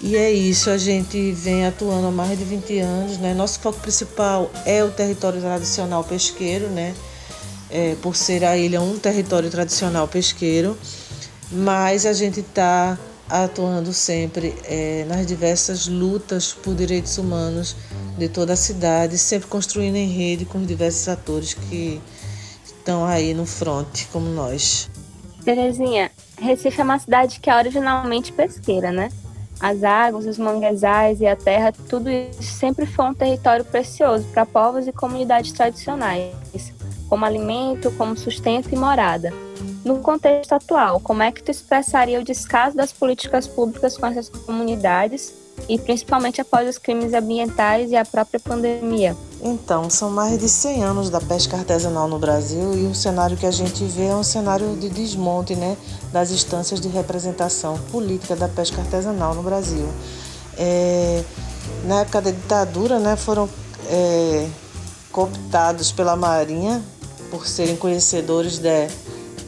e 0.00 0.16
é 0.16 0.32
isso, 0.32 0.68
a 0.68 0.76
gente 0.76 1.30
vem 1.30 1.64
atuando 1.64 2.08
há 2.08 2.10
mais 2.10 2.36
de 2.36 2.44
20 2.44 2.78
anos, 2.80 3.18
né? 3.18 3.32
Nosso 3.34 3.60
foco 3.60 3.78
principal 3.78 4.50
é 4.66 4.82
o 4.82 4.90
território 4.90 5.40
tradicional 5.40 6.02
pesqueiro, 6.02 6.66
né? 6.70 6.96
É, 7.70 7.94
por 8.02 8.16
ser 8.16 8.44
a 8.44 8.56
ilha 8.56 8.80
um 8.80 8.98
território 8.98 9.48
tradicional 9.48 10.08
pesqueiro, 10.08 10.76
mas 11.52 12.04
a 12.04 12.12
gente 12.12 12.40
está 12.40 12.98
atuando 13.30 13.92
sempre 13.92 14.56
é, 14.64 15.04
nas 15.06 15.24
diversas 15.24 15.86
lutas 15.86 16.52
por 16.52 16.74
direitos 16.74 17.16
humanos 17.16 17.76
de 18.18 18.28
toda 18.28 18.52
a 18.52 18.56
cidade, 18.56 19.16
sempre 19.16 19.48
construindo 19.48 19.96
em 19.96 20.08
rede 20.08 20.44
com 20.44 20.58
os 20.58 20.66
diversos 20.66 21.08
atores 21.08 21.54
que 21.54 22.00
estão 22.64 23.04
aí 23.04 23.32
no 23.32 23.46
front, 23.46 24.06
como 24.12 24.28
nós. 24.28 24.90
Terezinha, 25.44 26.10
Recife 26.38 26.80
é 26.80 26.84
uma 26.84 26.98
cidade 26.98 27.40
que 27.40 27.48
é 27.48 27.56
originalmente 27.56 28.32
pesqueira, 28.32 28.90
né? 28.92 29.10
As 29.60 29.82
águas, 29.82 30.26
os 30.26 30.38
manguezais 30.38 31.20
e 31.20 31.26
a 31.26 31.34
terra, 31.34 31.72
tudo 31.72 32.08
isso 32.08 32.42
sempre 32.42 32.86
foi 32.86 33.06
um 33.06 33.14
território 33.14 33.64
precioso 33.64 34.24
para 34.26 34.46
povos 34.46 34.86
e 34.86 34.92
comunidades 34.92 35.52
tradicionais, 35.52 36.72
como 37.08 37.24
alimento, 37.24 37.90
como 37.92 38.16
sustento 38.16 38.72
e 38.72 38.76
morada. 38.76 39.32
No 39.84 39.98
contexto 39.98 40.52
atual, 40.52 41.00
como 41.00 41.22
é 41.22 41.32
que 41.32 41.42
tu 41.42 41.50
expressaria 41.50 42.20
o 42.20 42.24
descaso 42.24 42.76
das 42.76 42.92
políticas 42.92 43.48
públicas 43.48 43.96
com 43.96 44.06
essas 44.06 44.28
comunidades 44.28 45.32
e 45.68 45.78
principalmente 45.78 46.40
após 46.40 46.68
os 46.68 46.78
crimes 46.78 47.14
ambientais 47.14 47.90
e 47.90 47.96
a 47.96 48.04
própria 48.04 48.40
pandemia? 48.40 49.16
Então, 49.40 49.88
são 49.88 50.10
mais 50.10 50.38
de 50.38 50.48
100 50.48 50.82
anos 50.82 51.10
da 51.10 51.20
pesca 51.20 51.56
artesanal 51.56 52.08
no 52.08 52.18
Brasil 52.18 52.74
e 52.74 52.86
o 52.86 52.94
cenário 52.94 53.36
que 53.36 53.46
a 53.46 53.50
gente 53.50 53.84
vê 53.84 54.06
é 54.06 54.14
um 54.14 54.24
cenário 54.24 54.76
de 54.76 54.88
desmonte 54.88 55.54
né, 55.54 55.76
das 56.12 56.30
instâncias 56.30 56.80
de 56.80 56.88
representação 56.88 57.78
política 57.92 58.34
da 58.34 58.48
pesca 58.48 58.80
artesanal 58.80 59.34
no 59.34 59.42
Brasil. 59.42 59.88
É, 60.56 61.22
na 61.84 62.00
época 62.00 62.20
da 62.20 62.30
ditadura, 62.32 62.98
né, 62.98 63.14
foram 63.14 63.48
é, 63.88 64.48
cooptados 65.12 65.92
pela 65.92 66.16
Marinha 66.16 66.82
por 67.30 67.46
serem 67.46 67.76
conhecedores 67.76 68.58
de, 68.58 68.88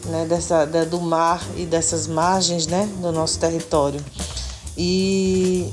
né, 0.06 0.24
dessa, 0.28 0.64
de, 0.66 0.84
do 0.84 1.00
mar 1.00 1.44
e 1.56 1.66
dessas 1.66 2.06
margens 2.06 2.66
né, 2.66 2.88
do 3.00 3.10
nosso 3.10 3.38
território. 3.40 4.00
E 4.76 5.72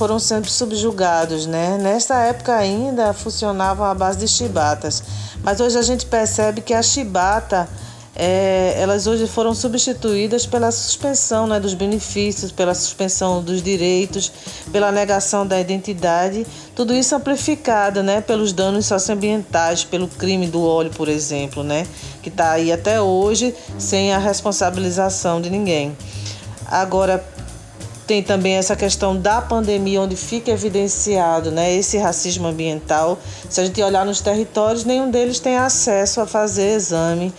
foram 0.00 0.18
sempre 0.18 0.50
subjugados, 0.50 1.44
né? 1.44 1.76
Nessa 1.78 2.14
época 2.22 2.56
ainda 2.56 3.12
funcionavam 3.12 3.84
à 3.84 3.94
base 3.94 4.18
de 4.20 4.26
chibatas, 4.26 5.02
mas 5.42 5.60
hoje 5.60 5.76
a 5.76 5.82
gente 5.82 6.06
percebe 6.06 6.62
que 6.62 6.72
a 6.72 6.82
chibata, 6.82 7.68
é, 8.16 8.76
elas 8.78 9.06
hoje 9.06 9.26
foram 9.26 9.54
substituídas 9.54 10.46
pela 10.46 10.72
suspensão 10.72 11.46
né, 11.46 11.60
dos 11.60 11.74
benefícios, 11.74 12.50
pela 12.50 12.74
suspensão 12.74 13.42
dos 13.42 13.62
direitos, 13.62 14.32
pela 14.72 14.90
negação 14.90 15.46
da 15.46 15.60
identidade, 15.60 16.46
tudo 16.74 16.94
isso 16.94 17.14
amplificado 17.14 18.02
né, 18.02 18.22
pelos 18.22 18.54
danos 18.54 18.86
socioambientais, 18.86 19.84
pelo 19.84 20.08
crime 20.08 20.46
do 20.46 20.64
óleo, 20.64 20.90
por 20.96 21.10
exemplo, 21.10 21.62
né, 21.62 21.86
que 22.22 22.30
está 22.30 22.52
aí 22.52 22.72
até 22.72 23.02
hoje 23.02 23.54
sem 23.78 24.14
a 24.14 24.18
responsabilização 24.18 25.42
de 25.42 25.50
ninguém. 25.50 25.94
Agora, 26.66 27.22
tem 28.10 28.24
também 28.24 28.54
essa 28.54 28.74
questão 28.74 29.16
da 29.16 29.40
pandemia, 29.40 30.00
onde 30.00 30.16
fica 30.16 30.50
evidenciado 30.50 31.52
né, 31.52 31.72
esse 31.72 31.96
racismo 31.96 32.48
ambiental. 32.48 33.16
Se 33.48 33.60
a 33.60 33.64
gente 33.64 33.80
olhar 33.80 34.04
nos 34.04 34.20
territórios, 34.20 34.84
nenhum 34.84 35.12
deles 35.12 35.38
tem 35.38 35.56
acesso 35.56 36.20
a 36.20 36.26
fazer 36.26 36.74
exame 36.74 37.32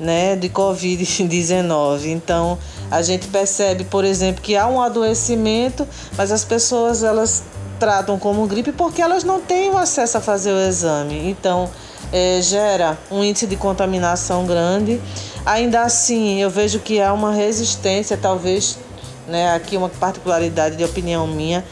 né, 0.00 0.34
de 0.34 0.48
Covid-19. 0.48 2.06
Então, 2.06 2.58
a 2.90 3.02
gente 3.02 3.28
percebe, 3.28 3.84
por 3.84 4.04
exemplo, 4.04 4.42
que 4.42 4.56
há 4.56 4.66
um 4.66 4.82
adoecimento, 4.82 5.86
mas 6.18 6.32
as 6.32 6.44
pessoas 6.44 7.04
elas 7.04 7.44
tratam 7.78 8.18
como 8.18 8.44
gripe 8.48 8.72
porque 8.72 9.00
elas 9.00 9.22
não 9.22 9.40
têm 9.40 9.70
o 9.70 9.78
acesso 9.78 10.18
a 10.18 10.20
fazer 10.20 10.50
o 10.50 10.58
exame. 10.58 11.30
Então, 11.30 11.70
é, 12.12 12.40
gera 12.42 12.98
um 13.12 13.22
índice 13.22 13.46
de 13.46 13.54
contaminação 13.54 14.44
grande. 14.44 15.00
Ainda 15.44 15.82
assim, 15.82 16.42
eu 16.42 16.50
vejo 16.50 16.80
que 16.80 17.00
há 17.00 17.12
uma 17.12 17.32
resistência, 17.32 18.16
talvez, 18.16 18.76
né, 19.28 19.54
aqui 19.54 19.76
uma 19.76 19.88
particularidade 19.88 20.76
de 20.76 20.84
opinião 20.84 21.26
minha, 21.26 21.64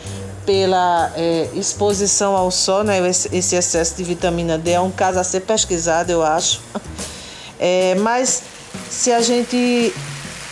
pela 0.44 1.10
é, 1.16 1.48
exposição 1.54 2.36
ao 2.36 2.50
sol, 2.50 2.84
né, 2.84 2.98
esse, 3.08 3.56
excesso 3.56 3.96
de 3.96 4.04
vitamina 4.04 4.58
D 4.58 4.72
é 4.72 4.80
um 4.80 4.90
caso 4.90 5.18
a 5.18 5.24
ser 5.24 5.40
pesquisado, 5.40 6.10
eu 6.10 6.22
acho. 6.22 6.60
É, 7.56 7.94
mas 7.94 8.42
se 8.90 9.12
a 9.12 9.22
gente 9.22 9.94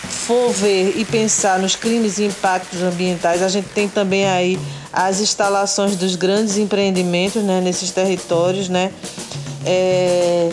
for 0.08 0.50
ver 0.52 0.94
e 0.96 1.04
pensar 1.04 1.58
nos 1.58 1.74
crimes 1.74 2.16
e 2.18 2.24
impactos 2.24 2.80
ambientais, 2.80 3.42
a 3.42 3.48
gente 3.48 3.68
tem 3.70 3.88
também 3.88 4.26
aí 4.26 4.58
as 4.92 5.20
instalações 5.20 5.96
dos 5.96 6.14
grandes 6.14 6.56
empreendimentos 6.56 7.42
né, 7.42 7.60
nesses 7.60 7.90
territórios, 7.90 8.68
né? 8.68 8.92
É, 9.66 10.50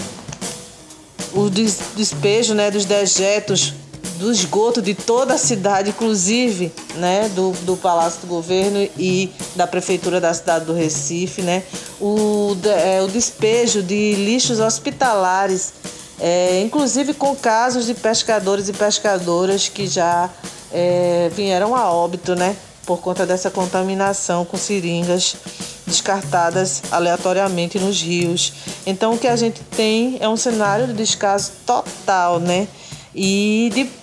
o 1.34 1.50
des- 1.50 1.80
despejo 1.96 2.56
né, 2.56 2.72
dos 2.72 2.84
dejetos 2.84 3.74
do 4.19 4.29
esgoto 4.29 4.82
de 4.82 4.93
toda 4.93 5.36
a 5.36 5.38
cidade, 5.38 5.91
inclusive 5.91 6.71
né, 6.95 7.29
do, 7.29 7.51
do 7.62 7.77
Palácio 7.77 8.21
do 8.21 8.27
Governo 8.27 8.88
e 8.97 9.32
da 9.55 9.65
Prefeitura 9.65 10.19
da 10.19 10.34
cidade 10.34 10.65
do 10.65 10.73
Recife, 10.73 11.41
né, 11.41 11.63
o, 12.01 12.55
é, 12.65 13.01
o 13.01 13.08
despejo 13.08 13.82
de 13.82 14.15
lixos 14.15 14.60
hospitalares, 14.60 15.73
é, 16.19 16.62
inclusive 16.62 17.13
com 17.13 17.34
casos 17.34 17.86
de 17.86 17.93
pescadores 17.93 18.67
e 18.67 18.73
pescadoras 18.73 19.69
que 19.69 19.88
já 19.88 20.29
é, 20.71 21.32
vieram 21.34 21.73
a 21.73 21.89
óbito, 21.89 22.36
né, 22.36 22.58
por 22.86 22.99
conta 22.99 23.25
dessa 23.25 23.49
contaminação 23.49 24.43
com 24.43 24.58
seringas 24.58 25.38
descartadas 25.88 26.84
aleatoriamente 26.91 27.79
nos 27.79 28.01
rios. 28.01 28.53
Então 28.86 29.13
o 29.13 29.17
que 29.17 29.27
a 29.27 29.36
gente 29.36 29.62
tem 29.62 30.17
é 30.19 30.27
um 30.27 30.36
cenário 30.36 30.88
de 30.88 30.93
descaso 30.93 31.51
total, 31.65 32.39
né? 32.39 32.67
E 33.13 33.71
de 33.73 33.99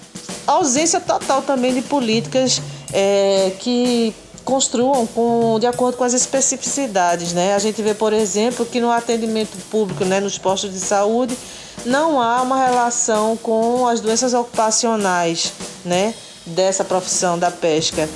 ausência 0.47 1.01
total 1.01 1.43
também 1.43 1.75
de 1.75 1.83
políticas 1.83 2.61
é, 2.93 3.53
que 3.59 4.15
construam 4.45 5.07
com, 5.09 5.59
de 5.59 5.67
acordo 5.67 5.97
com 5.97 6.05
as 6.05 6.15
especificidades, 6.15 7.33
né? 7.33 7.55
A 7.55 7.59
gente 7.59 7.83
vê, 7.83 7.93
por 7.93 8.13
exemplo, 8.13 8.65
que 8.65 8.81
no 8.81 8.93
atendimento 8.93 9.57
público, 9.71 10.05
né, 10.05 10.21
nos 10.21 10.39
postos 10.39 10.73
de 10.73 10.79
saúde, 10.79 11.37
não 11.85 12.23
há 12.23 12.41
uma 12.43 12.65
relação 12.65 13.37
com 13.37 13.89
as 13.89 14.01
doenças 14.01 14.33
ocupacionais, 14.33 15.53
né, 15.85 16.15
dessa 16.47 16.85
profissão 16.85 17.37
da 17.37 17.51
pesca, 17.51 18.09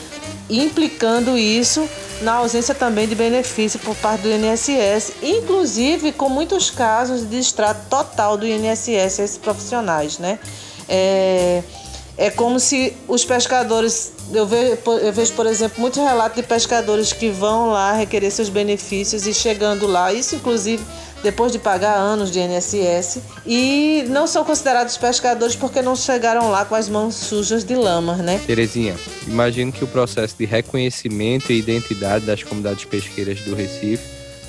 implicando 0.49 1.37
isso 1.37 1.89
na 2.23 2.35
ausência 2.35 2.75
também 2.75 3.09
de 3.09 3.17
benefício 3.17 3.81
por 3.81 3.97
parte 3.97 4.23
do 4.23 4.29
INSS, 4.29 5.15
inclusive 5.23 6.13
com 6.13 6.29
muitos 6.29 6.71
casos 6.71 7.29
de 7.29 7.39
extrato 7.39 7.89
total 7.89 8.37
do 8.37 8.47
INSS 8.47 8.89
a 8.89 9.25
esses 9.25 9.37
profissionais, 9.37 10.19
né? 10.19 10.39
É, 10.89 11.63
é 12.21 12.29
como 12.29 12.61
se 12.61 12.93
os 13.09 13.25
pescadores, 13.25 14.13
eu 14.31 14.47
vejo, 14.47 14.77
eu 15.01 15.11
vejo, 15.11 15.33
por 15.33 15.47
exemplo, 15.47 15.81
muitos 15.81 15.99
relatos 15.99 16.37
de 16.37 16.43
pescadores 16.43 17.15
que 17.15 17.31
vão 17.31 17.71
lá 17.71 17.95
requerer 17.95 18.31
seus 18.31 18.51
benefícios 18.51 19.27
e 19.27 19.33
chegando 19.33 19.87
lá, 19.87 20.13
isso 20.13 20.35
inclusive 20.35 20.85
depois 21.23 21.51
de 21.51 21.59
pagar 21.59 21.97
anos 21.97 22.31
de 22.31 22.39
INSS, 22.39 23.21
e 23.47 24.05
não 24.09 24.27
são 24.27 24.45
considerados 24.45 24.99
pescadores 24.99 25.57
porque 25.57 25.81
não 25.81 25.97
chegaram 25.97 26.51
lá 26.51 26.67
com 26.67 26.75
as 26.75 26.91
mãos 26.91 27.15
sujas 27.15 27.65
de 27.65 27.75
lama, 27.75 28.17
né? 28.17 28.39
Terezinha, 28.47 28.97
imagino 29.27 29.73
que 29.73 29.83
o 29.83 29.87
processo 29.87 30.35
de 30.39 30.45
reconhecimento 30.45 31.51
e 31.51 31.59
identidade 31.59 32.27
das 32.27 32.43
comunidades 32.43 32.85
pesqueiras 32.85 33.41
do 33.41 33.55
Recife 33.55 34.05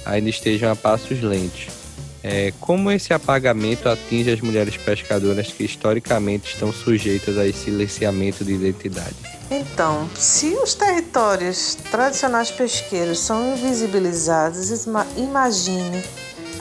ainda 0.05 0.29
estejam 0.29 0.69
a 0.69 0.75
passos 0.75 1.21
lentos. 1.21 1.80
É, 2.23 2.53
como 2.59 2.91
esse 2.91 3.13
apagamento 3.13 3.89
atinge 3.89 4.31
as 4.31 4.41
mulheres 4.41 4.77
pescadoras 4.77 5.47
que 5.47 5.63
historicamente 5.63 6.53
estão 6.53 6.71
sujeitas 6.71 7.37
a 7.37 7.47
esse 7.47 7.65
silenciamento 7.65 8.45
de 8.45 8.53
identidade? 8.53 9.15
Então, 9.49 10.09
se 10.15 10.53
os 10.53 10.75
territórios 10.75 11.75
tradicionais 11.89 12.51
pesqueiros 12.51 13.19
são 13.19 13.53
invisibilizados, 13.53 14.85
imagine 15.17 16.03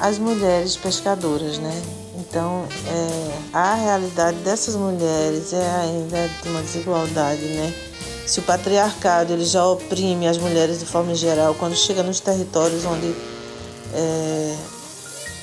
as 0.01 0.19
mulheres 0.19 0.77
pescadoras, 0.77 1.59
né? 1.59 1.83
Então, 2.17 2.67
é, 2.87 3.39
a 3.53 3.75
realidade 3.75 4.39
dessas 4.39 4.75
mulheres 4.75 5.53
é 5.53 5.71
ainda 5.83 6.29
de 6.43 6.49
uma 6.49 6.63
desigualdade, 6.63 7.43
né? 7.43 7.75
Se 8.27 8.41
o 8.41 8.43
patriarcado 8.43 9.33
ele 9.33 9.45
já 9.45 9.65
oprime 9.67 10.27
as 10.27 10.39
mulheres 10.39 10.81
de 10.81 10.87
forma 10.87 11.15
geral, 11.15 11.55
quando 11.55 11.77
chega 11.77 12.03
nos 12.03 12.19
territórios 12.19 12.85
onde 12.85 13.15
é, 13.93 14.57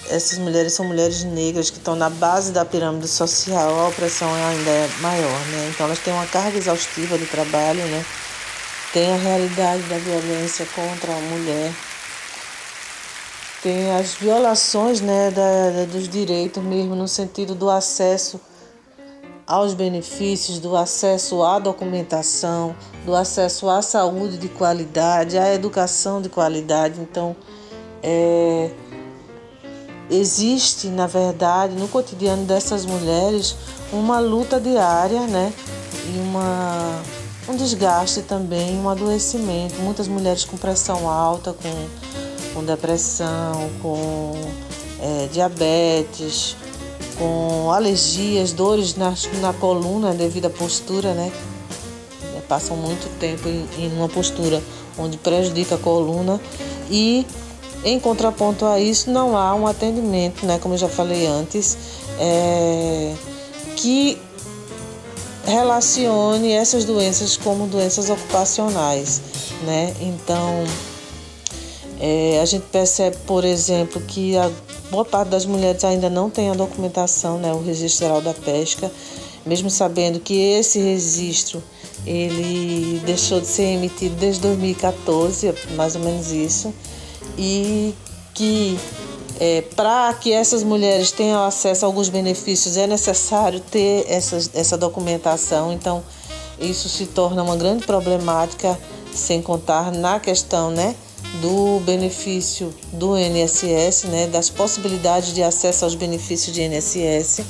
essas 0.09 0.37
mulheres 0.37 0.73
são 0.73 0.85
mulheres 0.85 1.23
negras 1.23 1.69
que 1.69 1.77
estão 1.77 1.95
na 1.95 2.09
base 2.09 2.51
da 2.51 2.63
pirâmide 2.65 3.07
social, 3.07 3.79
a 3.79 3.87
opressão 3.89 4.33
ainda 4.33 4.69
é 4.69 4.89
maior, 5.01 5.39
né? 5.47 5.69
Então 5.73 5.85
elas 5.85 5.99
têm 5.99 6.13
uma 6.13 6.25
carga 6.25 6.57
exaustiva 6.57 7.17
de 7.17 7.25
trabalho, 7.25 7.83
né? 7.85 8.05
Tem 8.93 9.13
a 9.13 9.17
realidade 9.17 9.83
da 9.83 9.97
violência 9.97 10.65
contra 10.73 11.11
a 11.11 11.19
mulher, 11.19 11.71
tem 13.61 13.91
as 13.95 14.13
violações, 14.13 15.01
né, 15.01 15.31
da, 15.31 15.69
da- 15.71 15.85
dos 15.85 16.07
direitos 16.07 16.63
mesmo 16.63 16.95
no 16.95 17.07
sentido 17.07 17.53
do 17.55 17.69
acesso 17.69 18.39
aos 19.45 19.73
benefícios, 19.73 20.59
do 20.59 20.75
acesso 20.75 21.41
à 21.43 21.57
documentação, 21.59 22.75
do 23.05 23.15
acesso 23.15 23.69
à 23.69 23.81
saúde 23.81 24.37
de 24.37 24.47
qualidade, 24.49 25.37
à 25.37 25.53
educação 25.53 26.21
de 26.21 26.29
qualidade. 26.29 26.99
Então, 26.99 27.35
é, 28.03 28.69
existe, 30.09 30.87
na 30.87 31.07
verdade, 31.07 31.75
no 31.75 31.87
cotidiano 31.87 32.45
dessas 32.45 32.85
mulheres, 32.85 33.55
uma 33.91 34.19
luta 34.19 34.59
diária, 34.59 35.21
né? 35.27 35.53
E 36.13 36.19
uma, 36.19 37.01
um 37.49 37.55
desgaste 37.55 38.21
também, 38.21 38.77
um 38.77 38.89
adoecimento. 38.89 39.75
Muitas 39.81 40.07
mulheres 40.07 40.45
com 40.45 40.57
pressão 40.57 41.09
alta, 41.09 41.53
com, 41.53 42.53
com 42.53 42.63
depressão, 42.63 43.69
com 43.81 44.33
é, 45.01 45.27
diabetes, 45.31 46.55
com 47.17 47.71
alergias, 47.71 48.53
dores 48.53 48.95
na, 48.95 49.13
na 49.41 49.53
coluna 49.53 50.13
devido 50.13 50.45
à 50.45 50.49
postura, 50.49 51.13
né? 51.13 51.31
Passam 52.47 52.77
muito 52.77 53.09
tempo 53.19 53.49
em, 53.49 53.67
em 53.77 53.91
uma 53.91 54.07
postura 54.07 54.63
onde 54.97 55.17
prejudica 55.17 55.75
a 55.75 55.77
coluna 55.77 56.39
e 56.89 57.25
em 57.87 57.99
contraponto 57.99 58.65
a 58.65 58.79
isso 58.79 59.09
não 59.09 59.37
há 59.37 59.55
um 59.55 59.65
atendimento, 59.65 60.45
né, 60.45 60.59
como 60.59 60.73
eu 60.73 60.77
já 60.77 60.89
falei 60.89 61.25
antes, 61.25 61.77
é, 62.19 63.13
que 63.75 64.17
relacione 65.45 66.51
essas 66.51 66.83
doenças 66.83 67.37
como 67.37 67.67
doenças 67.67 68.09
ocupacionais, 68.09 69.21
né? 69.65 69.95
Então 70.01 70.65
é, 71.99 72.39
a 72.41 72.45
gente 72.45 72.65
percebe, 72.65 73.15
por 73.25 73.45
exemplo, 73.45 74.01
que 74.01 74.35
a 74.35 74.51
boa 74.91 75.05
parte 75.05 75.29
das 75.29 75.45
mulheres 75.45 75.83
ainda 75.83 76.09
não 76.09 76.29
tem 76.29 76.49
a 76.49 76.53
documentação, 76.53 77.39
né, 77.39 77.53
o 77.53 77.63
registro 77.63 78.05
geral 78.05 78.21
da 78.21 78.33
pesca, 78.33 78.91
mesmo 79.45 79.69
sabendo 79.69 80.19
que 80.19 80.35
esse 80.35 80.79
registro 80.79 81.63
ele 82.05 83.01
deixou 83.05 83.39
de 83.39 83.47
ser 83.47 83.63
emitido 83.63 84.15
desde 84.15 84.41
2014, 84.41 85.53
mais 85.75 85.95
ou 85.95 86.01
menos 86.01 86.31
isso, 86.31 86.73
e 87.37 87.93
que 88.33 88.79
é, 89.39 89.61
para 89.75 90.13
que 90.13 90.31
essas 90.31 90.63
mulheres 90.63 91.11
tenham 91.11 91.43
acesso 91.43 91.85
a 91.85 91.87
alguns 91.87 92.09
benefícios 92.09 92.75
é 92.77 92.87
necessário 92.87 93.59
ter 93.59 94.05
essa, 94.09 94.37
essa 94.53 94.77
documentação. 94.77 95.71
Então, 95.71 96.03
isso 96.59 96.89
se 96.89 97.05
torna 97.05 97.43
uma 97.43 97.55
grande 97.55 97.85
problemática, 97.85 98.77
sem 99.13 99.41
contar 99.41 99.91
na 99.91 100.19
questão 100.19 100.71
né, 100.71 100.95
do 101.41 101.79
benefício 101.85 102.73
do 102.93 103.17
INSS, 103.17 104.05
né, 104.05 104.27
das 104.27 104.49
possibilidades 104.49 105.33
de 105.33 105.43
acesso 105.43 105.85
aos 105.85 105.93
benefícios 105.93 106.53
de 106.53 106.63
INSS. 106.63 107.41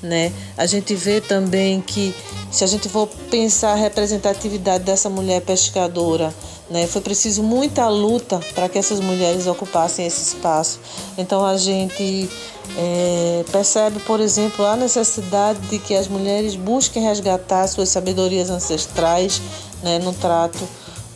Né? 0.00 0.32
A 0.56 0.66
gente 0.66 0.94
vê 0.94 1.20
também 1.20 1.80
que, 1.80 2.14
se 2.50 2.62
a 2.62 2.66
gente 2.66 2.88
for 2.88 3.08
pensar 3.30 3.72
a 3.72 3.76
representatividade 3.76 4.84
dessa 4.84 5.08
mulher 5.08 5.40
pescadora, 5.42 6.32
né, 6.72 6.86
foi 6.86 7.02
preciso 7.02 7.42
muita 7.42 7.86
luta 7.88 8.40
para 8.54 8.68
que 8.68 8.78
essas 8.78 8.98
mulheres 8.98 9.46
ocupassem 9.46 10.06
esse 10.06 10.34
espaço. 10.34 10.80
Então 11.18 11.44
a 11.44 11.56
gente 11.56 12.28
é, 12.76 13.44
percebe, 13.52 14.00
por 14.00 14.18
exemplo, 14.20 14.64
a 14.64 14.74
necessidade 14.74 15.60
de 15.68 15.78
que 15.78 15.94
as 15.94 16.08
mulheres 16.08 16.56
busquem 16.56 17.02
resgatar 17.02 17.66
suas 17.68 17.90
sabedorias 17.90 18.48
ancestrais 18.48 19.42
né, 19.82 19.98
no 19.98 20.14
trato 20.14 20.58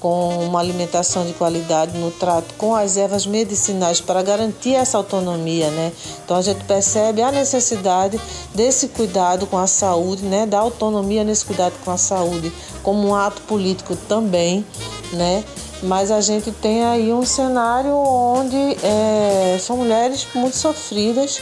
com 0.06 0.46
uma 0.46 0.60
alimentação 0.60 1.26
de 1.26 1.32
qualidade, 1.32 1.98
no 1.98 2.12
trato 2.12 2.54
com 2.56 2.76
as 2.76 2.96
ervas 2.96 3.26
medicinais 3.26 4.00
para 4.00 4.22
garantir 4.22 4.74
essa 4.74 4.96
autonomia, 4.96 5.68
né? 5.70 5.92
Então 6.24 6.36
a 6.36 6.42
gente 6.42 6.62
percebe 6.62 7.22
a 7.22 7.32
necessidade 7.32 8.20
desse 8.54 8.86
cuidado 8.86 9.48
com 9.48 9.58
a 9.58 9.66
saúde, 9.66 10.22
né? 10.22 10.46
Da 10.46 10.60
autonomia 10.60 11.24
nesse 11.24 11.44
cuidado 11.44 11.72
com 11.84 11.90
a 11.90 11.96
saúde, 11.96 12.52
como 12.84 13.08
um 13.08 13.16
ato 13.16 13.42
político 13.42 13.96
também, 14.08 14.64
né? 15.12 15.42
mas 15.82 16.10
a 16.10 16.20
gente 16.22 16.50
tem 16.52 16.84
aí 16.84 17.12
um 17.12 17.24
cenário 17.26 17.92
onde 17.92 18.56
é, 18.82 19.58
são 19.60 19.76
mulheres 19.76 20.26
muito 20.34 20.56
sofridas, 20.56 21.38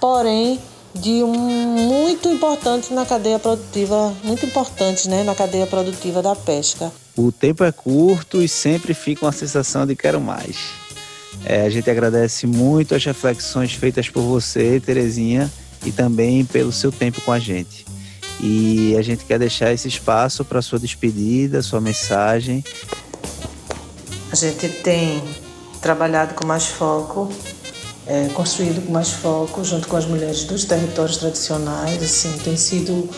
porém 0.00 0.58
de 0.94 1.22
um 1.22 1.34
muito 1.34 2.28
importante 2.28 2.94
na 2.94 3.04
cadeia 3.04 3.38
produtiva, 3.38 4.14
muito 4.24 4.46
importantes 4.46 5.06
né, 5.06 5.22
na 5.22 5.34
cadeia 5.34 5.66
produtiva 5.66 6.22
da 6.22 6.34
pesca. 6.34 6.90
O 7.18 7.32
tempo 7.32 7.64
é 7.64 7.72
curto 7.72 8.40
e 8.40 8.48
sempre 8.48 8.94
fica 8.94 9.26
uma 9.26 9.32
sensação 9.32 9.84
de 9.84 9.96
quero 9.96 10.20
mais. 10.20 10.56
É, 11.44 11.62
a 11.62 11.68
gente 11.68 11.90
agradece 11.90 12.46
muito 12.46 12.94
as 12.94 13.04
reflexões 13.04 13.72
feitas 13.72 14.08
por 14.08 14.22
você, 14.22 14.78
Terezinha, 14.78 15.50
e 15.84 15.90
também 15.90 16.44
pelo 16.44 16.70
seu 16.70 16.92
tempo 16.92 17.20
com 17.22 17.32
a 17.32 17.40
gente. 17.40 17.84
E 18.40 18.94
a 18.96 19.02
gente 19.02 19.24
quer 19.24 19.36
deixar 19.36 19.72
esse 19.72 19.88
espaço 19.88 20.44
para 20.44 20.62
sua 20.62 20.78
despedida, 20.78 21.60
sua 21.60 21.80
mensagem. 21.80 22.62
A 24.30 24.36
gente 24.36 24.68
tem 24.68 25.20
trabalhado 25.82 26.34
com 26.34 26.46
mais 26.46 26.66
foco, 26.66 27.32
é, 28.06 28.28
construído 28.28 28.86
com 28.86 28.92
mais 28.92 29.10
foco, 29.10 29.64
junto 29.64 29.88
com 29.88 29.96
as 29.96 30.06
mulheres 30.06 30.44
dos 30.44 30.64
territórios 30.64 31.16
tradicionais. 31.16 32.00
Assim, 32.00 32.30
tem 32.44 32.56
sido 32.56 33.10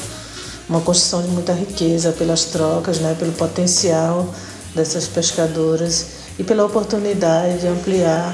uma 0.70 0.80
construção 0.80 1.20
de 1.20 1.28
muita 1.28 1.52
riqueza 1.52 2.12
pelas 2.12 2.44
trocas, 2.44 3.00
né, 3.00 3.16
pelo 3.18 3.32
potencial 3.32 4.32
dessas 4.72 5.08
pescadoras 5.08 6.20
e 6.38 6.44
pela 6.44 6.64
oportunidade 6.64 7.58
de 7.58 7.66
ampliar 7.66 8.32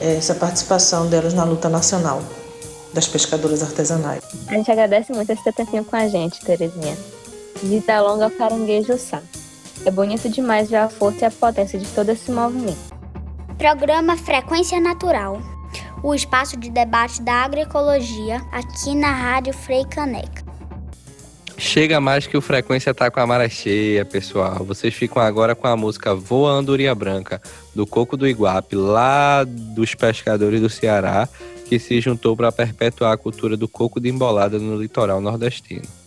é, 0.00 0.16
essa 0.16 0.34
participação 0.34 1.06
delas 1.06 1.32
na 1.32 1.44
luta 1.44 1.68
nacional 1.68 2.20
das 2.92 3.06
pescadoras 3.06 3.62
artesanais. 3.62 4.22
A 4.48 4.54
gente 4.54 4.70
agradece 4.70 5.12
muito 5.12 5.30
esse 5.30 5.52
tempinho 5.52 5.84
com 5.84 5.94
a 5.94 6.08
gente, 6.08 6.44
Terezinha. 6.44 6.98
Vida 7.62 8.00
longa 8.02 8.24
ao 8.24 8.30
caranguejo 8.30 8.98
sá. 8.98 9.22
É 9.86 9.90
bonito 9.90 10.28
demais 10.28 10.68
ver 10.68 10.76
a 10.76 10.88
força 10.88 11.24
e 11.24 11.24
a 11.26 11.30
potência 11.30 11.78
de 11.78 11.86
todo 11.86 12.08
esse 12.10 12.30
movimento. 12.30 12.92
Programa 13.56 14.16
Frequência 14.16 14.80
Natural. 14.80 15.40
O 16.02 16.12
espaço 16.12 16.56
de 16.56 16.70
debate 16.70 17.22
da 17.22 17.44
agroecologia 17.44 18.42
aqui 18.50 18.96
na 18.96 19.12
Rádio 19.12 19.54
Frei 19.54 19.84
Caneca. 19.84 20.41
Chega 21.58 22.00
mais 22.00 22.26
que 22.26 22.36
o 22.36 22.40
Frequência 22.40 22.92
tá 22.92 23.10
com 23.10 23.20
a 23.20 23.26
mara 23.26 23.48
cheia, 23.48 24.04
pessoal. 24.04 24.64
Vocês 24.64 24.92
ficam 24.92 25.22
agora 25.22 25.54
com 25.54 25.66
a 25.66 25.76
música 25.76 26.14
Voa 26.14 26.52
Andorinha 26.52 26.94
Branca, 26.94 27.40
do 27.74 27.86
Coco 27.86 28.16
do 28.16 28.26
Iguape, 28.26 28.76
lá 28.76 29.44
dos 29.44 29.94
pescadores 29.94 30.60
do 30.60 30.68
Ceará, 30.68 31.28
que 31.68 31.78
se 31.78 32.00
juntou 32.00 32.36
para 32.36 32.52
perpetuar 32.52 33.12
a 33.12 33.16
cultura 33.16 33.56
do 33.56 33.68
coco 33.68 34.00
de 34.00 34.08
embolada 34.08 34.58
no 34.58 34.80
litoral 34.80 35.20
nordestino. 35.20 36.01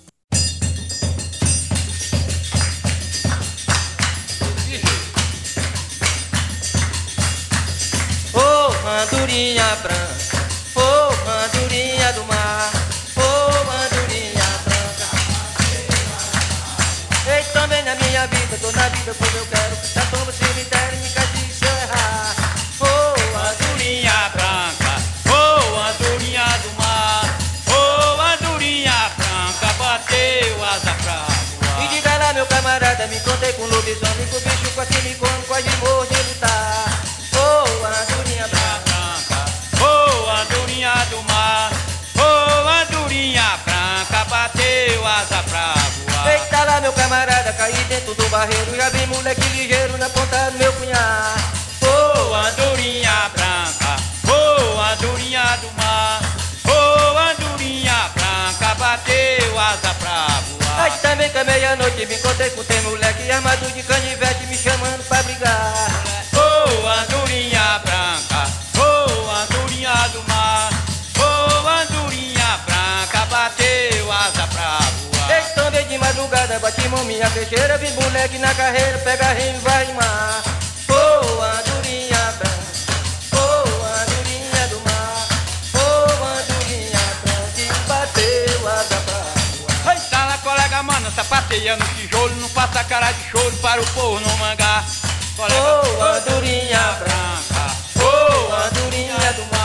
Barreiro, 48.45 48.75
já 48.75 48.89
vi 48.89 49.05
moleque 49.07 49.49
ligeiro 49.49 49.97
na 49.97 50.09
ponta 50.09 50.51
do 50.51 50.57
meu 50.57 50.71
punhar. 50.73 51.35
Ô 51.81 52.33
andorinha 52.33 53.31
branca, 53.33 53.95
ô 54.27 54.79
andorinha 54.81 55.57
do 55.61 55.71
mar, 55.81 56.21
ô 56.65 57.17
andorinha 57.17 58.11
branca, 58.13 58.75
bateu 58.75 59.59
asa 59.59 59.93
pra 59.99 60.27
voar. 60.49 60.83
Aí 60.83 60.91
também 61.01 61.29
que 61.29 61.43
meia-noite 61.43 62.05
me 62.05 62.15
encontrei 62.15 62.49
com 62.51 62.63
tem 62.63 62.74
mão 77.45 77.49
minha 77.49 77.49
peixeira, 77.49 77.77
vi 77.77 77.91
moleque 77.91 78.37
na 78.37 78.53
carreira, 78.53 78.97
pega 78.99 79.33
rimo, 79.33 79.59
vai 79.59 79.85
rimar. 79.85 80.43
Ô 80.89 81.41
andorinha 81.41 82.33
branca, 82.37 82.95
ô 83.33 83.37
andorinha 83.85 84.67
do 84.69 84.81
mar, 84.81 85.27
ô 85.73 86.25
andorinha 86.25 86.99
branca, 87.23 87.61
e 87.61 87.87
bateu 87.87 88.67
asa 88.67 88.95
pra 89.05 89.83
voar. 89.83 89.95
Eita 89.95 90.25
lá, 90.25 90.37
colega, 90.39 90.83
mano, 90.83 91.11
sapateia 91.11 91.75
no 91.75 91.85
tijolo, 91.85 92.35
não 92.35 92.49
passa 92.49 92.83
cara 92.83 93.11
de 93.11 93.29
choro 93.29 93.55
para 93.57 93.81
o 93.81 93.85
povo 93.87 94.19
não 94.19 94.37
mangar. 94.37 94.85
Colega, 95.35 95.61
Ô 95.61 96.03
andorinha 96.03 96.97
branca, 96.99 97.75
ô 97.99 98.53
andorinha 98.53 99.33
do 99.33 99.45
mar, 99.55 99.64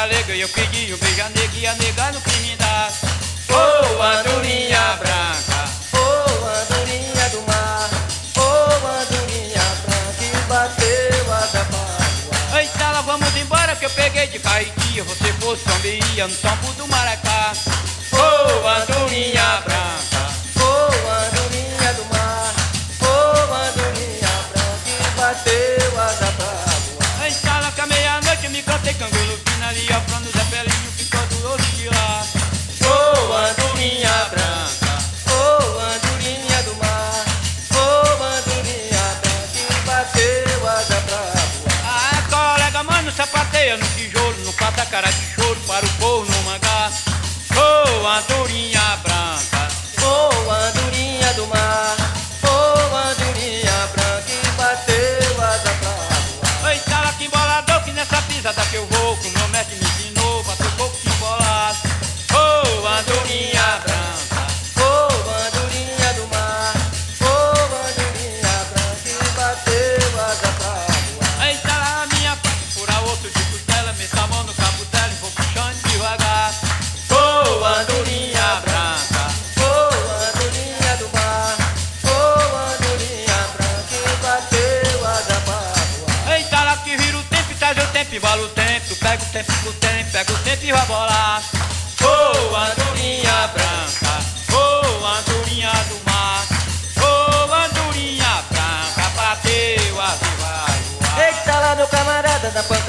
juriti, 0.00 0.06
rola 0.06 0.06
galega, 0.06 0.34
e 0.34 0.40
eu 0.40 0.48
pedi 0.48 0.94
um 0.94 0.98
beijo 0.98 1.22
a 1.22 1.28
nega 1.28 1.56
e 1.56 1.66
a 1.66 1.74
nega 1.74 2.12
no 2.12 2.20
que 2.20 2.36
me 2.40 2.56
dá. 2.56 2.90
Ô 3.50 4.02
andorinha 4.02 4.96
branca, 4.98 5.68
ô 5.92 5.98
andorinha 6.46 7.28
do 7.30 7.42
mar, 7.42 7.90
ô 8.36 8.40
andorinha 8.86 9.62
branca, 9.84 10.24
e 10.24 10.30
bateu 10.48 11.34
asa 11.34 11.64
pra 11.64 11.78
voar. 12.48 12.60
Eita 12.60 12.90
lá, 12.90 13.00
vamos 13.02 13.36
embora 13.36 13.76
que 13.76 13.84
eu 13.84 13.90
peguei 13.90 14.26
de 14.28 14.38
carretia, 14.38 15.04
você 15.04 15.32
fosse 15.34 15.64
ia 16.14 16.26
no 16.26 16.34
tampo 16.36 16.72
do 16.74 16.86
Maracá. 16.88 17.52
Ô 18.12 18.68
andorinha 18.68 19.62
branca, 19.64 19.99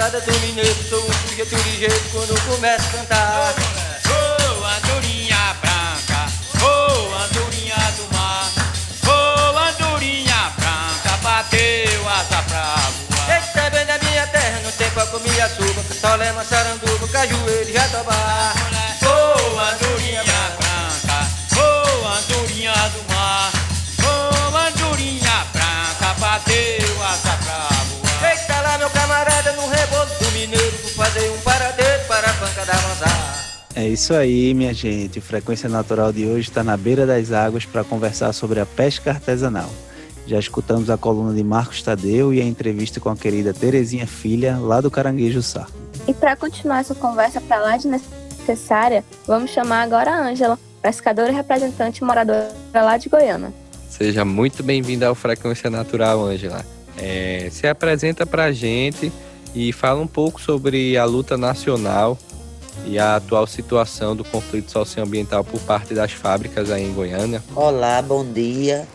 moçada 0.02 0.20
do 0.20 0.40
mineiro, 0.40 0.90
sou 0.90 1.00
um 1.00 1.14
sujeito 1.28 1.56
ligeiro 1.56 2.02
quando 2.12 2.34
começo 2.48 2.88
a 2.88 2.92
cantar. 2.98 3.54
Ô 3.54 4.60
oh, 4.60 4.66
andorinha 4.66 5.56
branca, 5.62 6.26
ô 6.60 6.66
oh, 6.66 7.24
andorinha 7.24 7.76
do 7.98 8.16
mar, 8.16 8.52
ô 9.06 9.12
oh, 9.12 9.58
andorinha 9.60 10.54
branca, 10.58 11.18
bateu 11.22 12.10
asa 12.10 12.42
pra 12.50 12.76
voar. 13.12 13.30
Eita, 13.30 13.70
bem 13.70 13.86
da 13.86 14.00
minha 14.00 14.26
terra, 14.26 14.62
não 14.64 14.72
tem 14.72 14.90
pra 14.90 15.06
comer 15.06 15.40
açúcar, 15.40 15.84
só 16.02 16.16
leva 16.16 16.42
é 16.42 16.46
sarandu. 16.46 16.91
É 33.82 33.88
isso 33.88 34.14
aí, 34.14 34.54
minha 34.54 34.76
gente. 34.76 35.18
O 35.18 35.22
Frequência 35.24 35.68
Natural 35.68 36.14
de 36.14 36.24
hoje 36.28 36.50
está 36.50 36.64
na 36.64 36.78
beira 36.78 37.04
das 37.04 37.32
águas 37.32 37.66
para 37.66 37.84
conversar 37.84 38.32
sobre 38.32 38.60
a 38.60 38.66
pesca 38.66 39.10
artesanal. 39.10 39.72
Já 40.28 40.38
escutamos 40.38 40.88
a 40.92 40.98
coluna 40.98 41.34
de 41.34 41.44
Marcos 41.44 41.82
Tadeu 41.82 42.32
e 42.32 42.40
a 42.40 42.46
entrevista 42.46 43.00
com 43.00 43.10
a 43.10 43.16
querida 43.16 43.56
Terezinha 43.56 44.06
Filha, 44.06 44.60
lá 44.60 44.82
do 44.82 44.92
Caranguejo 44.92 45.42
Sá. 45.42 45.66
E 46.08 46.14
para 46.14 46.36
continuar 46.36 46.82
essa 46.82 46.94
conversa 46.94 47.42
para 47.42 47.60
lá 47.60 47.76
de 47.76 47.88
necessária, 47.88 49.04
vamos 49.26 49.50
chamar 49.50 49.82
agora 49.82 50.12
a 50.12 50.30
Ângela, 50.30 50.60
pescadora 50.80 51.32
e 51.32 51.34
representante 51.34 52.04
moradora 52.04 52.54
lá 52.76 52.98
de 52.98 53.10
Goiânia. 53.10 53.52
Seja 53.90 54.24
muito 54.24 54.62
bem-vinda 54.62 55.08
ao 55.08 55.16
Frequência 55.16 55.72
Natural, 55.72 56.24
Ângela. 56.24 56.64
É, 57.00 57.50
se 57.50 57.66
apresenta 57.66 58.28
para 58.28 58.44
a 58.44 58.52
gente 58.52 59.12
e 59.56 59.74
fala 59.74 60.00
um 60.00 60.08
pouco 60.08 60.40
sobre 60.40 60.96
a 60.98 61.04
luta 61.04 61.36
nacional 61.36 62.16
e 62.86 62.98
a 62.98 63.16
atual 63.16 63.46
situação 63.48 64.16
do 64.16 64.24
conflito 64.24 64.72
socioambiental 64.72 65.44
por 65.44 65.60
parte 65.62 65.94
das 65.94 66.12
fábricas 66.12 66.70
aí 66.72 66.84
em 66.84 66.94
Goiânia. 66.94 67.44
Olá, 67.56 68.02
bom 68.02 68.26
dia. 68.26 68.88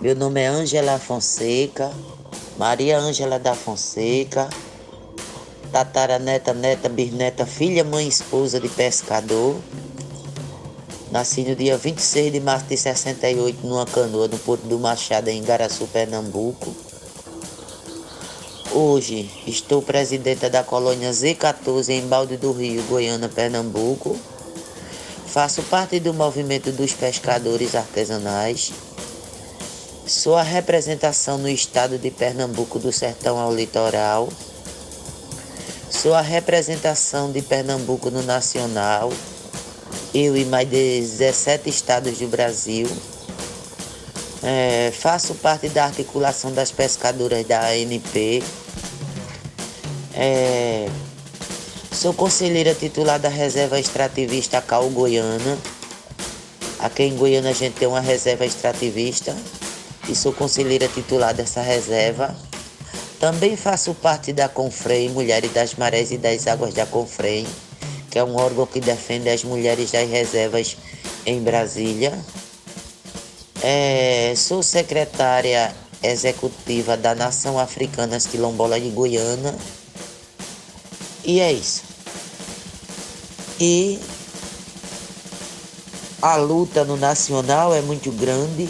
Meu 0.00 0.16
nome 0.16 0.40
é 0.40 0.46
Ângela 0.48 0.98
Fonseca, 0.98 1.90
Maria 2.58 2.98
Ângela 2.98 3.38
da 3.38 3.54
Fonseca, 3.54 4.48
tataraneta, 5.70 6.52
neta, 6.52 6.88
bisneta, 6.88 7.46
filha, 7.46 7.84
mãe 7.84 8.06
esposa 8.06 8.60
de 8.60 8.68
pescador. 8.68 9.56
Nasci 11.10 11.42
no 11.44 11.54
dia 11.54 11.76
26 11.76 12.32
de 12.32 12.40
março 12.40 12.66
de 12.66 12.76
68 12.76 13.66
numa 13.66 13.84
canoa 13.84 14.28
no 14.28 14.38
Porto 14.38 14.66
do 14.66 14.78
Machado, 14.78 15.28
em 15.28 15.42
Garaçu, 15.42 15.86
Pernambuco. 15.86 16.74
Hoje 18.74 19.30
estou 19.46 19.82
presidenta 19.82 20.48
da 20.48 20.64
colônia 20.64 21.10
Z14 21.10 21.90
em 21.90 22.06
Balde 22.06 22.38
do 22.38 22.52
Rio, 22.52 22.82
Goiânia, 22.84 23.28
Pernambuco. 23.28 24.18
Faço 25.26 25.62
parte 25.64 26.00
do 26.00 26.14
movimento 26.14 26.72
dos 26.72 26.94
pescadores 26.94 27.74
artesanais. 27.74 28.72
Sou 30.06 30.36
a 30.36 30.42
representação 30.42 31.36
no 31.36 31.50
estado 31.50 31.98
de 31.98 32.10
Pernambuco 32.10 32.78
do 32.78 32.90
sertão 32.90 33.38
ao 33.38 33.54
litoral. 33.54 34.30
Sou 35.90 36.14
a 36.14 36.22
representação 36.22 37.30
de 37.30 37.42
Pernambuco 37.42 38.10
no 38.10 38.22
nacional. 38.22 39.12
Eu 40.14 40.34
e 40.34 40.46
mais 40.46 40.66
de 40.66 40.98
17 41.02 41.68
estados 41.68 42.16
do 42.16 42.26
Brasil. 42.26 42.88
É, 44.42 44.90
faço 44.98 45.34
parte 45.34 45.68
da 45.68 45.84
articulação 45.84 46.52
das 46.52 46.72
pescadoras 46.72 47.46
da 47.46 47.66
ANP. 47.66 48.42
É, 50.14 50.88
sou 51.90 52.12
conselheira 52.12 52.74
titular 52.74 53.18
da 53.18 53.28
reserva 53.28 53.80
extrativista 53.80 54.60
Cal 54.60 54.88
Goiana. 54.90 55.58
Aqui 56.78 57.04
em 57.04 57.16
Goiânia 57.16 57.50
a 57.50 57.54
gente 57.54 57.74
tem 57.74 57.88
uma 57.88 58.00
reserva 58.00 58.44
extrativista 58.44 59.34
e 60.08 60.14
sou 60.14 60.32
conselheira 60.32 60.88
titular 60.88 61.32
dessa 61.32 61.62
reserva. 61.62 62.36
Também 63.18 63.56
faço 63.56 63.94
parte 63.94 64.32
da 64.32 64.48
Confrei 64.48 65.08
Mulheres 65.08 65.52
das 65.52 65.74
Marés 65.76 66.10
e 66.10 66.18
das 66.18 66.46
Águas 66.46 66.74
da 66.74 66.84
Confrei, 66.84 67.46
que 68.10 68.18
é 68.18 68.24
um 68.24 68.36
órgão 68.36 68.66
que 68.66 68.80
defende 68.80 69.30
as 69.30 69.44
mulheres 69.44 69.92
das 69.92 70.10
reservas 70.10 70.76
em 71.24 71.40
Brasília. 71.40 72.18
É, 73.62 74.34
sou 74.36 74.60
secretária 74.60 75.72
executiva 76.02 76.96
da 76.96 77.14
Nação 77.14 77.58
Africana 77.60 78.18
Quilombola 78.18 78.80
de 78.80 78.90
Goiânia. 78.90 79.54
E 81.24 81.40
é 81.40 81.52
isso. 81.52 81.82
E 83.60 84.00
a 86.20 86.36
luta 86.36 86.84
no 86.84 86.96
nacional 86.96 87.72
é 87.74 87.80
muito 87.80 88.10
grande, 88.10 88.68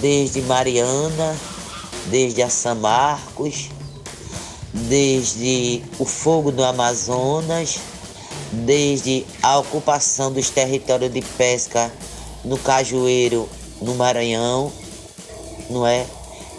desde 0.00 0.42
Mariana, 0.42 1.36
desde 2.06 2.42
a 2.42 2.50
São 2.50 2.74
Marcos, 2.74 3.70
desde 4.72 5.82
o 5.98 6.04
fogo 6.04 6.52
do 6.52 6.62
Amazonas, 6.62 7.78
desde 8.52 9.24
a 9.42 9.58
ocupação 9.58 10.32
dos 10.32 10.50
territórios 10.50 11.12
de 11.12 11.22
pesca 11.22 11.90
no 12.44 12.58
Cajueiro, 12.58 13.48
no 13.80 13.94
Maranhão, 13.94 14.72
não 15.70 15.86
é? 15.86 16.06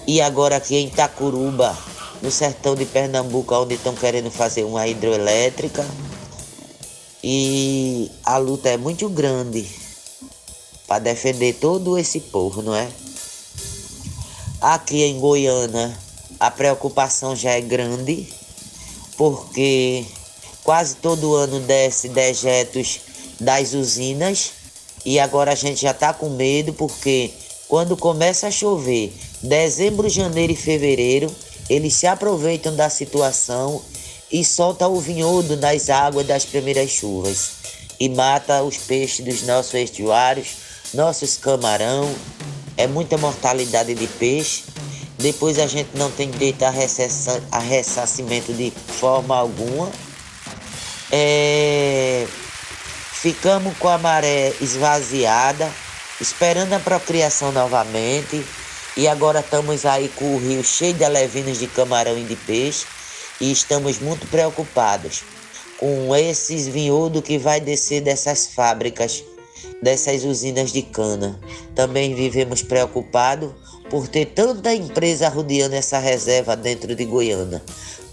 E 0.08 0.22
agora 0.22 0.58
aqui 0.58 0.76
em 0.76 0.88
Itacuruba, 0.88 1.78
no 2.22 2.30
sertão 2.30 2.76
de 2.76 2.86
Pernambuco, 2.86 3.56
onde 3.56 3.76
estão 3.76 3.96
querendo 3.96 4.30
fazer 4.30 4.64
uma 4.64 4.88
hidroelétrica. 4.88 5.86
E 7.24 8.10
a 8.24 8.38
luta 8.38 8.70
é 8.70 8.78
muito 8.78 9.10
grande 9.10 9.68
para 10.88 11.00
defender 11.00 11.54
todo 11.54 11.98
esse 11.98 12.20
povo, 12.20 12.62
não 12.62 12.76
é? 12.76 12.88
Aqui 14.60 15.04
em 15.04 15.20
Goiânia, 15.20 15.98
a 16.40 16.52
preocupação 16.52 17.36
já 17.36 17.52
é 17.52 17.62
grande, 17.62 18.28
porque 19.18 20.06
quase 20.64 20.96
todo 20.96 21.36
ano 21.36 21.60
desce 21.60 22.10
dejetos 22.10 23.00
das 23.40 23.74
usinas 23.74 24.52
e 25.04 25.20
agora 25.20 25.52
a 25.52 25.56
gente 25.56 25.82
já 25.82 25.92
está 25.92 26.14
com 26.14 26.30
medo 26.30 26.74
porque 26.74 27.32
quando 27.68 27.98
começa 27.98 28.48
a 28.48 28.52
chover, 28.52 29.14
dezembro, 29.42 30.10
janeiro 30.10 30.54
e 30.54 30.56
fevereiro, 30.56 31.34
eles 31.72 31.94
se 31.94 32.06
aproveitam 32.06 32.76
da 32.76 32.90
situação 32.90 33.82
e 34.30 34.44
soltam 34.44 34.94
o 34.94 35.00
vinhodo 35.00 35.56
nas 35.56 35.90
águas 35.90 36.28
das 36.28 36.44
primeiras 36.44 36.90
chuvas 36.90 37.52
e 37.98 38.10
mata 38.10 38.62
os 38.62 38.76
peixes 38.76 39.24
dos 39.24 39.44
nossos 39.44 39.74
estuários, 39.76 40.50
nossos 40.94 41.38
camarão. 41.38 42.14
É 42.76 42.88
muita 42.88 43.18
mortalidade 43.18 43.96
de 43.96 44.06
peixe. 44.06 44.64
Depois 45.18 45.58
a 45.60 45.68
gente 45.68 45.92
não 45.96 46.12
tem 46.12 46.30
direito 46.30 46.64
a, 46.64 46.70
recessa, 46.70 47.42
a 47.50 47.60
ressarcimento 47.60 48.52
de 48.52 48.74
forma 49.00 49.38
alguma. 49.38 49.90
É... 51.10 52.28
Ficamos 53.14 53.78
com 53.78 53.88
a 53.88 53.98
maré 53.98 54.52
esvaziada, 54.60 55.72
esperando 56.20 56.74
a 56.74 56.80
procriação 56.80 57.54
novamente. 57.54 58.44
E 58.98 59.08
agora 59.08 59.40
estamos 59.40 59.86
aí 59.86 60.10
com 60.10 60.36
o 60.36 60.38
rio 60.38 60.64
cheio 60.64 60.94
de 60.94 61.04
alevinos 61.06 61.60
de 61.60 61.68
camarão 61.68 62.18
e 62.18 62.24
de 62.24 62.36
peixe. 62.36 62.86
E 63.40 63.52
estamos 63.52 64.00
muito 64.00 64.28
preocupados 64.28 65.24
com 65.78 66.16
esses 66.16 66.68
vinhudos 66.68 67.24
que 67.24 67.38
vai 67.38 67.60
descer 67.60 68.02
dessas 68.02 68.48
fábricas, 68.48 69.24
dessas 69.82 70.24
usinas 70.24 70.72
de 70.72 70.82
cana. 70.82 71.40
Também 71.74 72.14
vivemos 72.14 72.62
preocupados 72.62 73.52
por 73.90 74.08
ter 74.08 74.28
tanta 74.28 74.74
empresa 74.74 75.28
rodeando 75.28 75.76
essa 75.76 75.98
reserva 75.98 76.56
dentro 76.56 76.96
de 76.96 77.04
Goiânia. 77.06 77.64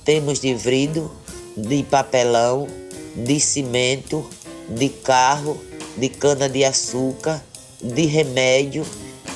Temos 0.04 0.40
de 0.40 0.54
vidro, 0.54 1.10
de 1.56 1.82
papelão, 1.82 2.66
de 3.14 3.38
cimento, 3.38 4.28
de 4.68 4.88
carro, 4.88 5.60
de 5.96 6.08
cana 6.08 6.48
de 6.48 6.64
açúcar, 6.64 7.44
de 7.82 8.06
remédio. 8.06 8.86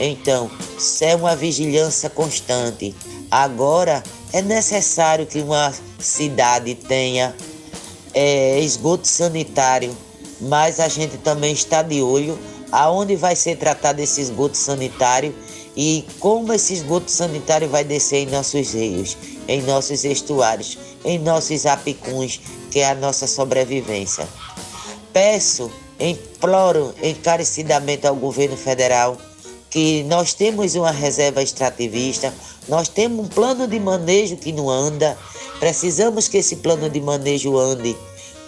Então, 0.00 0.50
isso 0.76 1.04
é 1.04 1.14
uma 1.14 1.36
vigilância 1.36 2.10
constante. 2.10 2.94
Agora 3.30 4.02
é 4.32 4.42
necessário 4.42 5.26
que 5.26 5.40
uma 5.40 5.72
cidade 5.98 6.74
tenha 6.74 7.34
é, 8.14 8.58
esgoto 8.60 9.06
sanitário, 9.06 9.96
mas 10.40 10.80
a 10.80 10.88
gente 10.88 11.16
também 11.18 11.52
está 11.52 11.82
de 11.82 12.02
olho 12.02 12.38
aonde 12.70 13.16
vai 13.16 13.36
ser 13.36 13.56
tratado 13.56 14.00
esse 14.00 14.20
esgoto 14.20 14.56
sanitário 14.56 15.34
e 15.76 16.04
como 16.18 16.52
esse 16.52 16.72
esgoto 16.74 17.10
sanitário 17.10 17.68
vai 17.68 17.84
descer 17.84 18.26
em 18.26 18.30
nossos 18.30 18.72
rios, 18.72 19.16
em 19.46 19.62
nossos 19.62 20.04
estuários, 20.04 20.78
em 21.04 21.18
nossos 21.18 21.66
apicuns, 21.66 22.40
que 22.70 22.80
é 22.80 22.90
a 22.90 22.94
nossa 22.94 23.26
sobrevivência. 23.26 24.26
Peço, 25.12 25.70
imploro 26.00 26.94
encarecidamente 27.02 28.06
ao 28.06 28.16
governo 28.16 28.56
federal 28.56 29.16
que 29.72 30.02
nós 30.04 30.34
temos 30.34 30.74
uma 30.74 30.90
reserva 30.90 31.42
extrativista, 31.42 32.32
nós 32.68 32.88
temos 32.88 33.24
um 33.24 33.28
plano 33.28 33.66
de 33.66 33.80
manejo 33.80 34.36
que 34.36 34.52
não 34.52 34.68
anda, 34.68 35.16
precisamos 35.58 36.28
que 36.28 36.36
esse 36.36 36.56
plano 36.56 36.90
de 36.90 37.00
manejo 37.00 37.58
ande 37.58 37.96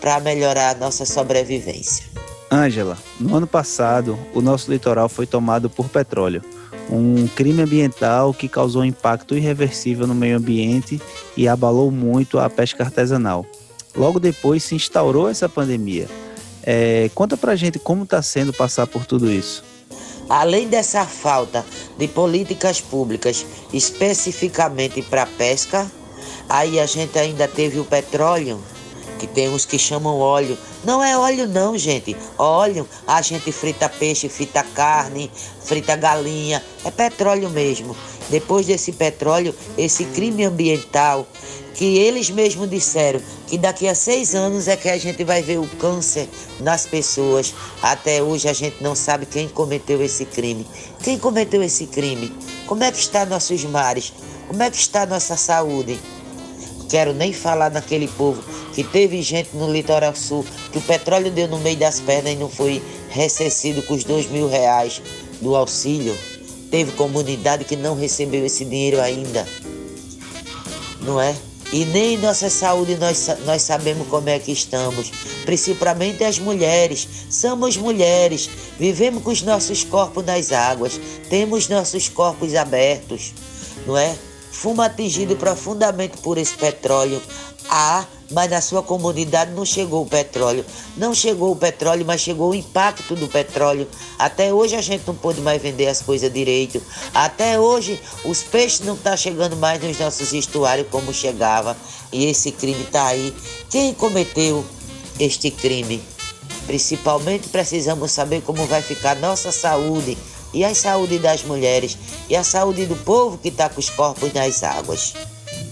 para 0.02 0.20
melhorar 0.20 0.76
a 0.76 0.78
nossa 0.78 1.06
sobrevivência. 1.06 2.04
Ângela, 2.52 2.98
no 3.18 3.34
ano 3.34 3.46
passado, 3.46 4.18
o 4.34 4.42
nosso 4.42 4.70
litoral 4.70 5.08
foi 5.08 5.26
tomado 5.26 5.70
por 5.70 5.88
petróleo, 5.88 6.42
um 6.90 7.26
crime 7.28 7.62
ambiental 7.62 8.34
que 8.34 8.46
causou 8.46 8.84
impacto 8.84 9.34
irreversível 9.34 10.06
no 10.06 10.14
meio 10.14 10.36
ambiente 10.36 11.00
e 11.34 11.48
abalou 11.48 11.90
muito 11.90 12.38
a 12.38 12.50
pesca 12.50 12.84
artesanal. 12.84 13.46
logo 13.96 14.20
depois 14.20 14.62
se 14.62 14.74
instaurou 14.74 15.30
essa 15.30 15.48
pandemia. 15.48 16.06
É, 16.62 17.10
conta 17.14 17.34
pra 17.34 17.56
gente 17.56 17.78
como 17.78 18.04
está 18.04 18.20
sendo 18.20 18.52
passar 18.52 18.86
por 18.86 19.06
tudo 19.06 19.32
isso. 19.32 19.73
Além 20.28 20.68
dessa 20.68 21.04
falta 21.04 21.64
de 21.98 22.08
políticas 22.08 22.80
públicas 22.80 23.44
especificamente 23.72 25.02
para 25.02 25.26
pesca, 25.26 25.90
aí 26.48 26.80
a 26.80 26.86
gente 26.86 27.18
ainda 27.18 27.46
teve 27.46 27.78
o 27.78 27.84
petróleo, 27.84 28.60
que 29.18 29.26
tem 29.26 29.48
uns 29.48 29.64
que 29.64 29.78
chamam 29.78 30.18
óleo. 30.18 30.58
Não 30.82 31.02
é 31.02 31.16
óleo 31.16 31.46
não, 31.46 31.76
gente. 31.76 32.16
Óleo, 32.38 32.88
a 33.06 33.20
gente 33.22 33.52
frita 33.52 33.88
peixe, 33.88 34.28
frita 34.28 34.62
carne, 34.62 35.30
frita 35.60 35.94
galinha, 35.96 36.62
é 36.84 36.90
petróleo 36.90 37.48
mesmo. 37.50 37.96
Depois 38.30 38.66
desse 38.66 38.92
petróleo, 38.92 39.54
esse 39.76 40.04
crime 40.06 40.44
ambiental, 40.44 41.26
que 41.74 41.98
eles 41.98 42.30
mesmos 42.30 42.70
disseram 42.70 43.20
que 43.46 43.58
daqui 43.58 43.88
a 43.88 43.94
seis 43.94 44.34
anos 44.34 44.68
é 44.68 44.76
que 44.76 44.88
a 44.88 44.96
gente 44.96 45.24
vai 45.24 45.42
ver 45.42 45.58
o 45.58 45.66
câncer 45.78 46.28
nas 46.60 46.86
pessoas. 46.86 47.52
Até 47.82 48.22
hoje 48.22 48.48
a 48.48 48.52
gente 48.52 48.82
não 48.82 48.94
sabe 48.94 49.26
quem 49.26 49.48
cometeu 49.48 50.02
esse 50.02 50.24
crime. 50.24 50.66
Quem 51.02 51.18
cometeu 51.18 51.62
esse 51.62 51.86
crime? 51.86 52.32
Como 52.66 52.82
é 52.82 52.90
que 52.90 52.98
está 52.98 53.26
nossos 53.26 53.64
mares? 53.64 54.12
Como 54.46 54.62
é 54.62 54.70
que 54.70 54.76
está 54.76 55.04
nossa 55.04 55.36
saúde? 55.36 55.98
Quero 56.88 57.12
nem 57.12 57.32
falar 57.32 57.70
naquele 57.70 58.06
povo 58.06 58.42
que 58.72 58.84
teve 58.84 59.20
gente 59.20 59.50
no 59.54 59.70
litoral 59.70 60.14
sul 60.14 60.44
que 60.70 60.78
o 60.78 60.82
petróleo 60.82 61.30
deu 61.30 61.48
no 61.48 61.58
meio 61.58 61.76
das 61.76 62.00
pernas 62.00 62.32
e 62.32 62.36
não 62.36 62.48
foi 62.48 62.82
ressarcido 63.08 63.82
com 63.82 63.94
os 63.94 64.04
dois 64.04 64.30
mil 64.30 64.48
reais 64.48 65.02
do 65.40 65.56
auxílio. 65.56 66.16
Teve 66.74 66.90
comunidade 66.90 67.64
que 67.64 67.76
não 67.76 67.94
recebeu 67.94 68.44
esse 68.44 68.64
dinheiro 68.64 69.00
ainda. 69.00 69.46
Não 71.02 71.20
é? 71.20 71.32
E 71.72 71.84
nem 71.84 72.18
nossa 72.18 72.50
saúde 72.50 72.96
nós, 72.96 73.28
nós 73.46 73.62
sabemos 73.62 74.08
como 74.08 74.28
é 74.28 74.40
que 74.40 74.50
estamos. 74.50 75.12
Principalmente 75.44 76.24
as 76.24 76.40
mulheres. 76.40 77.06
Somos 77.30 77.76
mulheres. 77.76 78.50
Vivemos 78.76 79.22
com 79.22 79.30
os 79.30 79.40
nossos 79.42 79.84
corpos 79.84 80.24
nas 80.24 80.50
águas. 80.50 81.00
Temos 81.30 81.68
nossos 81.68 82.08
corpos 82.08 82.56
abertos. 82.56 83.32
Não 83.86 83.96
é? 83.96 84.12
Fomos 84.50 84.84
atingidos 84.84 85.38
profundamente 85.38 86.16
por 86.16 86.38
esse 86.38 86.56
petróleo. 86.56 87.22
Ah, 87.70 88.04
mas 88.34 88.50
na 88.50 88.60
sua 88.60 88.82
comunidade 88.82 89.52
não 89.52 89.64
chegou 89.64 90.02
o 90.02 90.06
petróleo. 90.06 90.66
Não 90.96 91.14
chegou 91.14 91.52
o 91.52 91.56
petróleo, 91.56 92.04
mas 92.04 92.20
chegou 92.20 92.50
o 92.50 92.54
impacto 92.54 93.14
do 93.14 93.28
petróleo. 93.28 93.88
Até 94.18 94.52
hoje 94.52 94.74
a 94.74 94.82
gente 94.82 95.06
não 95.06 95.14
pôde 95.14 95.40
mais 95.40 95.62
vender 95.62 95.86
as 95.86 96.02
coisas 96.02 96.32
direito. 96.32 96.82
Até 97.14 97.58
hoje 97.58 98.00
os 98.24 98.42
peixes 98.42 98.80
não 98.80 98.94
estão 98.94 99.16
chegando 99.16 99.56
mais 99.56 99.80
nos 99.80 99.98
nossos 99.98 100.32
estuários 100.32 100.88
como 100.90 101.14
chegava. 101.14 101.76
E 102.12 102.26
esse 102.26 102.50
crime 102.50 102.82
está 102.82 103.06
aí. 103.06 103.32
Quem 103.70 103.94
cometeu 103.94 104.64
este 105.18 105.50
crime? 105.50 106.02
Principalmente 106.66 107.48
precisamos 107.48 108.10
saber 108.10 108.42
como 108.42 108.66
vai 108.66 108.82
ficar 108.82 109.14
nossa 109.16 109.52
saúde 109.52 110.18
e 110.52 110.64
a 110.64 110.74
saúde 110.74 111.18
das 111.18 111.44
mulheres 111.44 111.96
e 112.28 112.34
a 112.34 112.42
saúde 112.42 112.86
do 112.86 112.96
povo 112.96 113.38
que 113.38 113.48
está 113.48 113.68
com 113.68 113.80
os 113.80 113.90
corpos 113.90 114.32
nas 114.32 114.62
águas. 114.62 115.14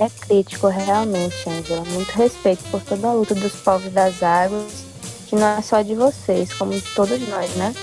É 0.01 0.09
crítico, 0.09 0.68
realmente, 0.68 1.49
Angela. 1.49 1.84
Muito 1.84 2.11
respeito 2.12 2.62
por 2.70 2.80
toda 2.82 3.09
a 3.09 3.12
luta 3.12 3.34
dos 3.34 3.53
povos 3.53 3.93
das 3.93 4.22
águas, 4.22 4.84
que 5.28 5.36
não 5.36 5.47
é 5.47 5.62
só 5.62 5.82
de 5.82 5.95
vocês, 5.95 6.53
como 6.53 6.72
de 6.72 6.82
todos 6.95 7.20
nós, 7.28 7.51
né? 7.57 7.74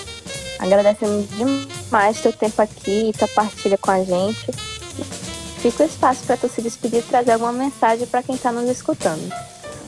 Agradecemos 0.60 1.26
demais 1.30 2.20
teu 2.20 2.34
tempo 2.34 2.62
aqui 2.62 3.10
e 3.10 3.14
tua 3.14 3.28
partilha 3.30 3.78
com 3.78 3.92
a 3.92 4.04
gente. 4.04 4.52
Fica 5.62 5.84
o 5.84 5.86
espaço 5.86 6.24
para 6.26 6.38
tu 6.38 6.50
se 6.50 6.62
despedir 6.62 7.00
e 7.00 7.04
trazer 7.04 7.32
alguma 7.32 7.54
mensagem 7.54 8.06
para 8.08 8.24
quem 8.24 8.36
está 8.36 8.52
nos 8.52 8.70
escutando. 8.70 9.34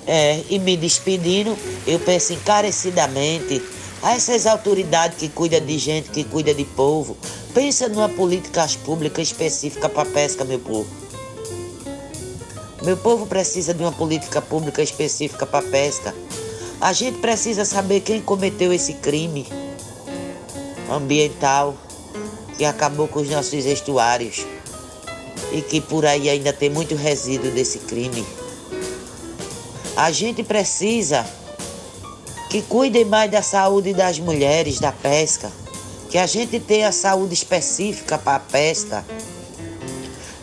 É, 0.07 0.41
e 0.49 0.59
me 0.59 0.75
despedindo, 0.75 1.57
eu 1.85 1.99
peço 1.99 2.33
encarecidamente 2.33 3.61
a 4.01 4.15
essas 4.15 4.47
autoridades 4.47 5.17
que 5.17 5.29
cuidam 5.29 5.61
de 5.61 5.77
gente, 5.77 6.09
que 6.09 6.23
cuidam 6.23 6.55
de 6.55 6.65
povo, 6.65 7.17
pensa 7.53 7.87
numa 7.87 8.09
política 8.09 8.67
pública 8.83 9.21
específica 9.21 9.87
para 9.87 10.09
pesca, 10.09 10.43
meu 10.43 10.59
povo. 10.59 11.00
Meu 12.83 12.97
povo 12.97 13.27
precisa 13.27 13.75
de 13.75 13.83
uma 13.83 13.91
política 13.91 14.41
pública 14.41 14.81
específica 14.81 15.45
para 15.45 15.67
pesca. 15.67 16.15
A 16.79 16.91
gente 16.93 17.19
precisa 17.19 17.63
saber 17.63 18.01
quem 18.01 18.19
cometeu 18.19 18.73
esse 18.73 18.93
crime 18.93 19.47
ambiental 20.89 21.75
que 22.57 22.65
acabou 22.65 23.07
com 23.07 23.19
os 23.19 23.29
nossos 23.29 23.65
estuários 23.65 24.45
e 25.51 25.61
que 25.61 25.79
por 25.79 26.07
aí 26.07 26.27
ainda 26.27 26.51
tem 26.51 26.71
muito 26.71 26.95
resíduo 26.95 27.51
desse 27.51 27.77
crime. 27.79 28.25
A 29.95 30.11
gente 30.11 30.41
precisa 30.41 31.23
que 32.49 32.63
cuidem 32.63 33.05
mais 33.05 33.29
da 33.29 33.43
saúde 33.43 33.93
das 33.93 34.17
mulheres, 34.17 34.79
da 34.79 34.91
pesca, 34.91 35.51
que 36.09 36.17
a 36.17 36.25
gente 36.25 36.59
tenha 36.59 36.91
saúde 36.91 37.33
específica 37.35 38.17
para 38.17 38.37
a 38.37 38.39
pesca, 38.39 39.05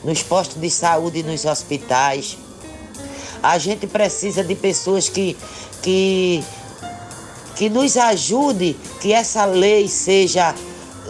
nos 0.09 0.23
postos 0.23 0.59
de 0.59 0.71
saúde 0.71 1.19
e 1.19 1.23
nos 1.23 1.45
hospitais. 1.45 2.39
A 3.43 3.59
gente 3.59 3.87
precisa 3.87 4.43
de 4.43 4.55
pessoas 4.55 5.11
que, 5.11 5.37
que, 5.83 6.43
que 7.55 7.69
nos 7.69 7.95
ajude, 7.99 8.75
que 9.03 9.13
essa 9.13 9.45
lei 9.45 9.87
seja, 9.87 10.55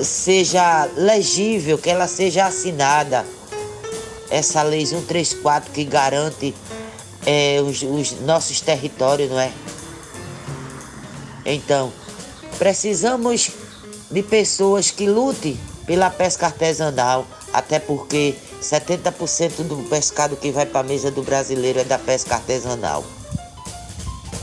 seja 0.02 0.90
legível, 0.96 1.78
que 1.78 1.88
ela 1.88 2.08
seja 2.08 2.46
assinada. 2.46 3.24
Essa 4.28 4.62
lei 4.64 4.84
134 4.84 5.70
que 5.70 5.84
garante 5.84 6.52
é, 7.24 7.62
os, 7.62 7.80
os 7.82 8.20
nossos 8.22 8.60
territórios, 8.60 9.30
não 9.30 9.38
é? 9.38 9.52
Então, 11.46 11.92
precisamos 12.58 13.52
de 14.10 14.24
pessoas 14.24 14.90
que 14.90 15.06
lutem 15.06 15.58
pela 15.86 16.10
pesca 16.10 16.46
artesanal, 16.46 17.24
até 17.52 17.78
porque 17.78 18.34
70% 18.60 19.62
do 19.62 19.76
pescado 19.88 20.36
que 20.36 20.50
vai 20.50 20.66
para 20.66 20.80
a 20.80 20.82
mesa 20.82 21.10
do 21.10 21.22
brasileiro 21.22 21.80
é 21.80 21.84
da 21.84 21.98
pesca 21.98 22.34
artesanal. 22.34 23.04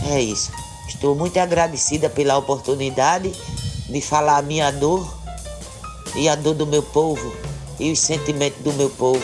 É 0.10 0.22
isso. 0.22 0.52
Estou 0.88 1.16
muito 1.16 1.38
agradecida 1.38 2.10
pela 2.10 2.38
oportunidade 2.38 3.34
de 3.90 4.02
falar 4.02 4.38
a 4.38 4.42
minha 4.42 4.72
dor 4.72 5.08
e 6.16 6.30
a 6.30 6.36
dor 6.36 6.54
do 6.54 6.66
meu 6.66 6.82
povo 6.82 7.36
e 7.80 7.92
os 7.92 8.00
sentimentos 8.00 8.62
do 8.62 8.72
meu 8.74 8.90
povo. 8.90 9.24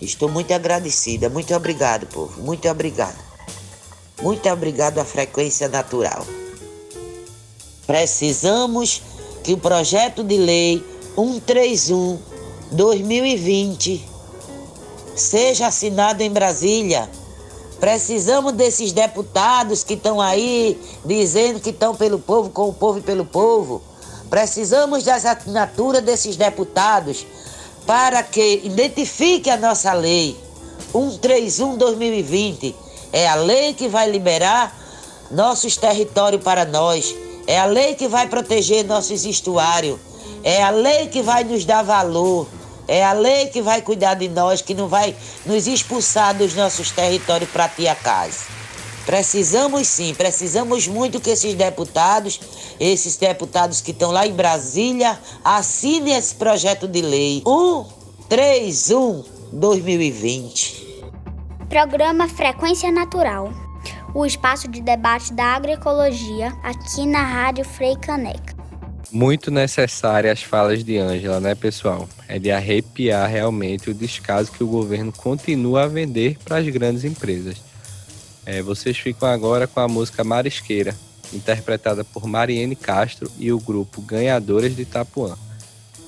Estou 0.00 0.28
muito 0.28 0.52
agradecida. 0.52 1.28
Muito 1.28 1.54
obrigado, 1.54 2.06
povo. 2.06 2.42
Muito 2.42 2.68
obrigado. 2.68 3.16
Muito 4.20 4.48
obrigado 4.48 4.98
à 4.98 5.04
frequência 5.04 5.68
natural. 5.68 6.26
Precisamos 7.86 9.02
que 9.42 9.52
o 9.52 9.58
projeto 9.58 10.22
de 10.22 10.36
lei 10.36 10.84
131 11.16 12.31
2020 12.72 14.02
seja 15.14 15.66
assinado 15.66 16.22
em 16.22 16.30
Brasília. 16.30 17.08
Precisamos 17.78 18.52
desses 18.54 18.92
deputados 18.92 19.84
que 19.84 19.94
estão 19.94 20.20
aí 20.20 20.80
dizendo 21.04 21.60
que 21.60 21.70
estão 21.70 21.94
pelo 21.94 22.18
povo, 22.18 22.48
com 22.48 22.68
o 22.68 22.72
povo 22.72 22.98
e 22.98 23.02
pelo 23.02 23.26
povo. 23.26 23.82
Precisamos 24.30 25.04
das 25.04 25.26
assinaturas 25.26 26.02
desses 26.02 26.36
deputados 26.36 27.26
para 27.86 28.22
que 28.22 28.62
identifique 28.64 29.50
a 29.50 29.56
nossa 29.58 29.92
lei 29.92 30.34
131-2020. 30.94 32.74
É 33.12 33.28
a 33.28 33.34
lei 33.34 33.74
que 33.74 33.88
vai 33.88 34.08
liberar 34.08 34.74
nossos 35.30 35.76
territórios 35.76 36.42
para 36.42 36.64
nós. 36.64 37.14
É 37.46 37.58
a 37.58 37.66
lei 37.66 37.94
que 37.96 38.08
vai 38.08 38.28
proteger 38.28 38.86
nossos 38.86 39.26
estuários. 39.26 39.98
É 40.42 40.62
a 40.62 40.70
lei 40.70 41.08
que 41.08 41.20
vai 41.20 41.44
nos 41.44 41.66
dar 41.66 41.82
valor. 41.82 42.46
É 42.88 43.04
a 43.04 43.12
lei 43.12 43.46
que 43.46 43.62
vai 43.62 43.82
cuidar 43.82 44.14
de 44.14 44.28
nós, 44.28 44.60
que 44.60 44.74
não 44.74 44.88
vai 44.88 45.14
nos 45.46 45.66
expulsar 45.66 46.34
dos 46.34 46.54
nossos 46.54 46.90
territórios 46.90 47.50
para 47.50 47.68
tia 47.68 47.94
casa. 47.94 48.52
Precisamos 49.04 49.88
sim, 49.88 50.14
precisamos 50.14 50.86
muito 50.86 51.20
que 51.20 51.30
esses 51.30 51.54
deputados, 51.54 52.40
esses 52.78 53.16
deputados 53.16 53.80
que 53.80 53.90
estão 53.90 54.12
lá 54.12 54.24
em 54.26 54.32
Brasília, 54.32 55.18
assinem 55.44 56.14
esse 56.14 56.34
projeto 56.34 56.86
de 56.86 57.02
lei 57.02 57.42
131-2020. 58.30 60.82
Programa 61.68 62.28
Frequência 62.28 62.92
Natural. 62.92 63.50
O 64.14 64.26
espaço 64.26 64.68
de 64.68 64.80
debate 64.80 65.32
da 65.32 65.54
agroecologia 65.54 66.52
aqui 66.62 67.04
na 67.06 67.24
Rádio 67.24 67.64
Frei 67.64 67.96
Caneca. 67.96 68.51
Muito 69.12 69.50
necessárias 69.50 70.38
as 70.38 70.42
falas 70.42 70.82
de 70.82 70.96
Ângela, 70.96 71.38
né, 71.38 71.54
pessoal? 71.54 72.08
É 72.26 72.38
de 72.38 72.50
arrepiar 72.50 73.28
realmente 73.28 73.90
o 73.90 73.94
descaso 73.94 74.50
que 74.50 74.64
o 74.64 74.66
governo 74.66 75.12
continua 75.12 75.82
a 75.82 75.86
vender 75.86 76.38
para 76.42 76.56
as 76.56 76.66
grandes 76.68 77.04
empresas. 77.04 77.58
É, 78.46 78.62
vocês 78.62 78.96
ficam 78.96 79.28
agora 79.28 79.66
com 79.66 79.80
a 79.80 79.86
música 79.86 80.24
Marisqueira, 80.24 80.96
interpretada 81.30 82.02
por 82.02 82.26
Mariene 82.26 82.74
Castro 82.74 83.30
e 83.38 83.52
o 83.52 83.60
grupo 83.60 84.00
Ganhadoras 84.00 84.74
de 84.74 84.80
Itapuã. 84.80 85.36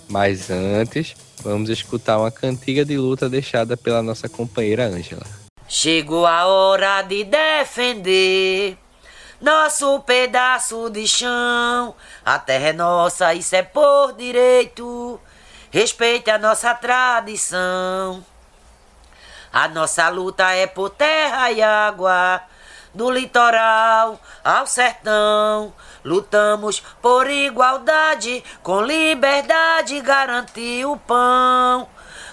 Mas 0.09 0.51
antes, 0.51 1.15
vamos 1.43 1.69
escutar 1.69 2.19
uma 2.19 2.31
cantiga 2.31 2.87
de 2.87 2.97
luta 2.97 3.29
deixada 3.29 3.77
pela 3.77 4.03
nossa 4.03 4.31
companheira 4.31 4.87
Ângela. 4.87 5.27
Chegou 5.69 6.25
a 6.25 6.47
hora 6.47 7.03
de 7.03 7.25
defender 7.25 8.79
nosso 9.41 10.01
pedaço 10.01 10.91
de 10.91 11.07
chão. 11.07 11.95
A 12.25 12.39
terra 12.39 12.69
é 12.69 12.73
nossa, 12.73 13.35
isso 13.35 13.55
é 13.55 13.63
por 13.63 14.13
direito. 14.13 15.21
Respeite 15.71 16.31
a 16.31 16.39
nossa 16.39 16.75
tradição. 16.75 18.25
A 19.53 19.69
nossa 19.69 20.09
luta 20.09 20.51
é 20.53 20.67
por 20.67 20.91
terra 20.91 21.51
e 21.53 21.63
água, 21.63 22.43
do 22.93 23.11
litoral 23.11 24.19
ao 24.43 24.67
sertão. 24.67 25.73
Lutamos 26.05 26.81
por 27.01 27.31
igualdade, 27.31 28.43
com 28.63 28.83
liberdade 28.83 30.01
garantir 30.01 30.87
o 30.87 30.97
pão. 30.97 31.89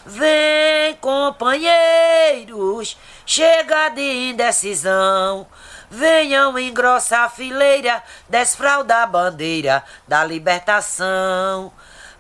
Vem, 0.06 0.96
companheiros, 0.96 2.98
chega 3.26 3.90
de 3.90 4.32
indecisão. 4.32 5.46
Venham 5.94 6.58
engrossar 6.58 7.26
a 7.26 7.30
fileira, 7.30 8.02
desfralda 8.30 9.04
a 9.04 9.06
bandeira 9.06 9.84
da 10.08 10.24
libertação. 10.24 11.70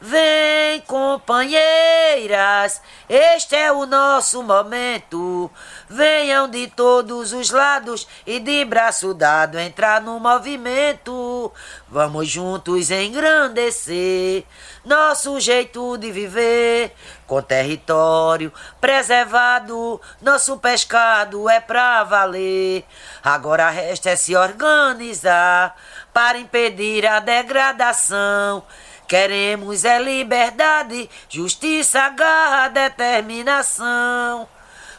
Vem, 0.03 0.81
companheiras, 0.87 2.81
este 3.07 3.55
é 3.55 3.71
o 3.71 3.85
nosso 3.85 4.41
momento. 4.41 5.47
Venham 5.87 6.49
de 6.49 6.65
todos 6.69 7.33
os 7.33 7.51
lados 7.51 8.07
e 8.25 8.39
de 8.39 8.65
braço 8.65 9.13
dado 9.13 9.59
entrar 9.59 10.01
no 10.01 10.19
movimento. 10.19 11.53
Vamos 11.87 12.27
juntos 12.27 12.89
engrandecer 12.89 14.43
nosso 14.83 15.39
jeito 15.39 15.95
de 15.97 16.11
viver. 16.11 16.95
Com 17.27 17.39
território 17.39 18.51
preservado, 18.81 20.01
nosso 20.19 20.57
pescado 20.57 21.47
é 21.47 21.59
pra 21.59 22.03
valer. 22.03 22.85
Agora 23.23 23.69
resta 23.69 24.09
é 24.09 24.15
se 24.15 24.35
organizar 24.35 25.75
para 26.11 26.39
impedir 26.39 27.05
a 27.05 27.19
degradação. 27.19 28.63
Queremos 29.11 29.83
é 29.83 30.01
liberdade, 30.01 31.09
justiça, 31.27 32.07
garra, 32.11 32.69
determinação. 32.69 34.47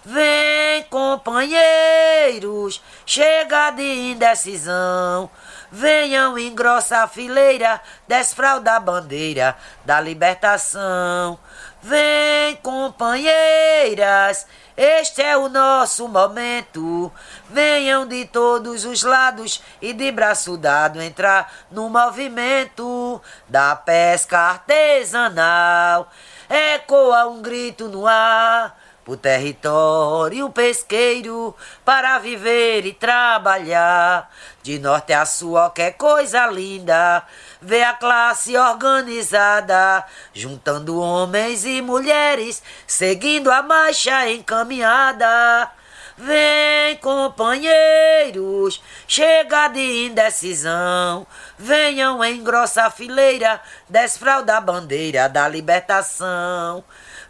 Vem, 0.04 0.82
companheiros, 0.90 2.82
chega 3.06 3.70
de 3.70 4.10
indecisão. 4.10 5.30
Venham 5.70 6.38
engrossar 6.38 7.04
a 7.04 7.08
fileira, 7.08 7.80
desfralda 8.06 8.76
a 8.76 8.80
bandeira 8.80 9.56
da 9.86 9.98
libertação. 9.98 11.38
Vem, 11.82 12.56
companheiras, 12.56 14.46
este 14.76 15.22
é 15.22 15.36
o 15.36 15.48
nosso 15.48 16.08
momento. 16.08 17.12
Venham 17.50 18.06
de 18.06 18.24
todos 18.24 18.84
os 18.84 19.02
lados 19.02 19.62
e 19.80 19.92
de 19.92 20.10
braço 20.10 20.56
dado 20.56 21.00
entrar 21.00 21.52
no 21.70 21.88
movimento 21.88 23.20
da 23.48 23.76
pesca 23.76 24.38
artesanal. 24.38 26.10
Ecoa 26.48 27.26
um 27.26 27.42
grito 27.42 27.88
no 27.88 28.06
ar 28.06 28.76
pro 29.04 29.16
território 29.16 30.48
pesqueiro 30.50 31.54
para 31.84 32.18
viver 32.18 32.86
e 32.86 32.92
trabalhar. 32.92 34.30
De 34.62 34.78
norte 34.78 35.12
a 35.12 35.26
sul, 35.26 35.58
que 35.70 35.90
coisa 35.92 36.46
linda. 36.46 37.24
Vê 37.64 37.84
a 37.84 37.94
classe 37.94 38.56
organizada, 38.56 40.04
juntando 40.34 40.98
homens 40.98 41.64
e 41.64 41.80
mulheres, 41.80 42.60
seguindo 42.88 43.52
a 43.52 43.62
marcha 43.62 44.28
encaminhada. 44.28 45.70
Vem, 46.18 46.96
companheiros, 46.96 48.82
chega 49.06 49.68
de 49.68 50.06
indecisão. 50.06 51.24
Venham 51.56 52.24
engrossar 52.24 52.86
a 52.86 52.90
fileira, 52.90 53.60
desfralda 53.88 54.56
a 54.56 54.60
bandeira 54.60 55.28
da 55.28 55.46
libertação. 55.46 56.82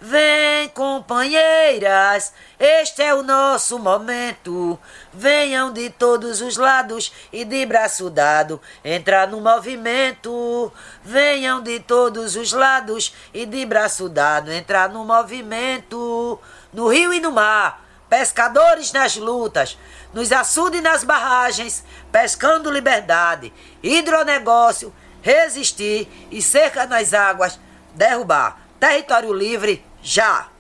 Vem, 0.05 0.69
companheiras, 0.71 2.33
este 2.59 3.03
é 3.03 3.15
o 3.15 3.23
nosso 3.23 3.79
momento. 3.79 4.77
Venham 5.13 5.73
de 5.73 5.91
todos 5.91 6.41
os 6.41 6.57
lados 6.57 7.13
e 7.33 7.45
de 7.45 7.65
braço 7.65 8.11
dado 8.11 8.61
entrar 8.85 9.29
no 9.29 9.41
movimento. 9.41 10.73
Venham 11.05 11.63
de 11.63 11.79
todos 11.79 12.35
os 12.35 12.53
lados 12.53 13.15
e 13.33 13.47
de 13.47 13.65
braço 13.65 14.09
dado 14.09 14.51
entrar 14.51 14.89
no 14.89 15.05
movimento. 15.05 16.37
No 16.73 16.89
rio 16.89 17.15
e 17.15 17.21
no 17.21 17.31
mar, 17.31 17.87
pescadores 18.11 18.93
nas 18.93 19.15
lutas, 19.15 19.79
nos 20.13 20.33
açudes 20.33 20.81
e 20.81 20.83
nas 20.83 21.05
barragens, 21.05 21.85
pescando 22.11 22.73
liberdade, 22.73 23.53
hidronegócio, 23.81 24.93
resistir 25.23 26.09
e 26.29 26.43
cerca 26.43 26.87
nas 26.87 27.15
águas, 27.15 27.61
derrubar. 27.95 28.63
Território 28.81 29.33
livre, 29.33 29.92
já! 30.03 30.52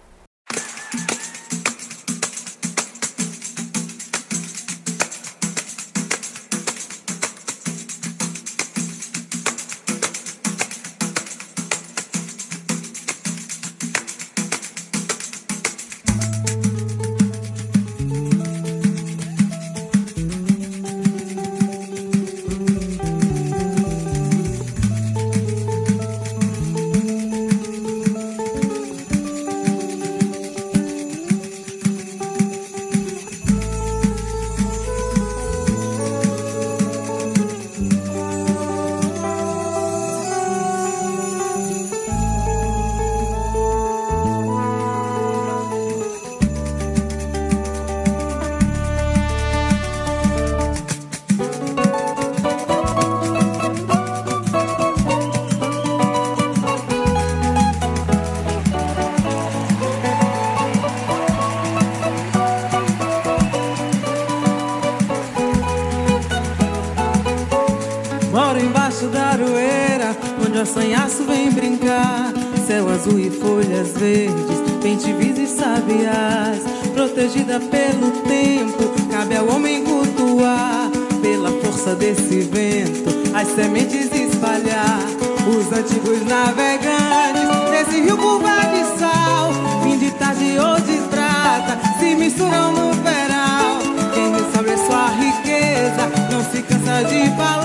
Os 85.63 85.71
antigos 85.71 86.27
navegantes, 86.27 87.71
nesse 87.71 88.01
rio 88.01 88.19
curva 88.19 88.51
de 88.73 88.99
sal. 88.99 89.53
Fim 89.85 89.97
de 89.97 90.11
tarde 90.11 90.59
ou 90.59 90.75
de 90.81 90.99
prata, 91.09 91.79
se 92.01 92.17
misturam 92.17 92.73
no 92.73 92.93
veral. 92.95 93.79
Quem 94.13 94.35
sabe 94.53 94.77
sua 94.77 95.07
riqueza, 95.11 96.11
não 96.33 96.43
se 96.51 96.63
cansa 96.63 97.05
de 97.05 97.37
falar. 97.37 97.62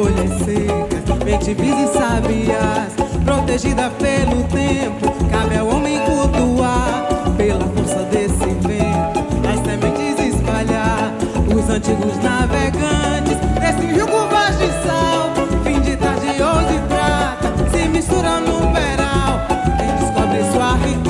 folhas 0.00 0.30
secas, 0.44 1.18
ventivis 1.24 1.74
e 1.78 1.86
sabiás, 1.92 2.94
protegida 3.22 3.90
pelo 3.90 4.42
tempo, 4.44 5.12
cabe 5.30 5.58
ao 5.58 5.68
homem 5.68 6.00
cultuar, 6.00 7.06
pela 7.36 7.64
força 7.66 8.02
desse 8.04 8.46
vento, 8.66 9.20
as 9.46 9.60
sementes 9.60 10.34
espalhar, 10.34 11.12
os 11.54 11.68
antigos 11.68 12.16
navegantes, 12.22 13.36
desse 13.60 13.92
rio 13.92 14.06
com 14.06 14.26
voz 14.28 14.58
de 14.58 14.68
sal, 14.86 15.34
fim 15.64 15.80
de 15.80 15.96
tarde, 15.96 16.42
ouro 16.42 16.74
e 16.74 16.88
prata, 16.88 17.70
se 17.70 17.88
misturando 17.88 18.52
no 18.52 18.72
peral, 18.72 19.46
quem 19.76 19.96
descobre 19.96 20.52
sua 20.52 20.76
riqueza. 20.76 21.09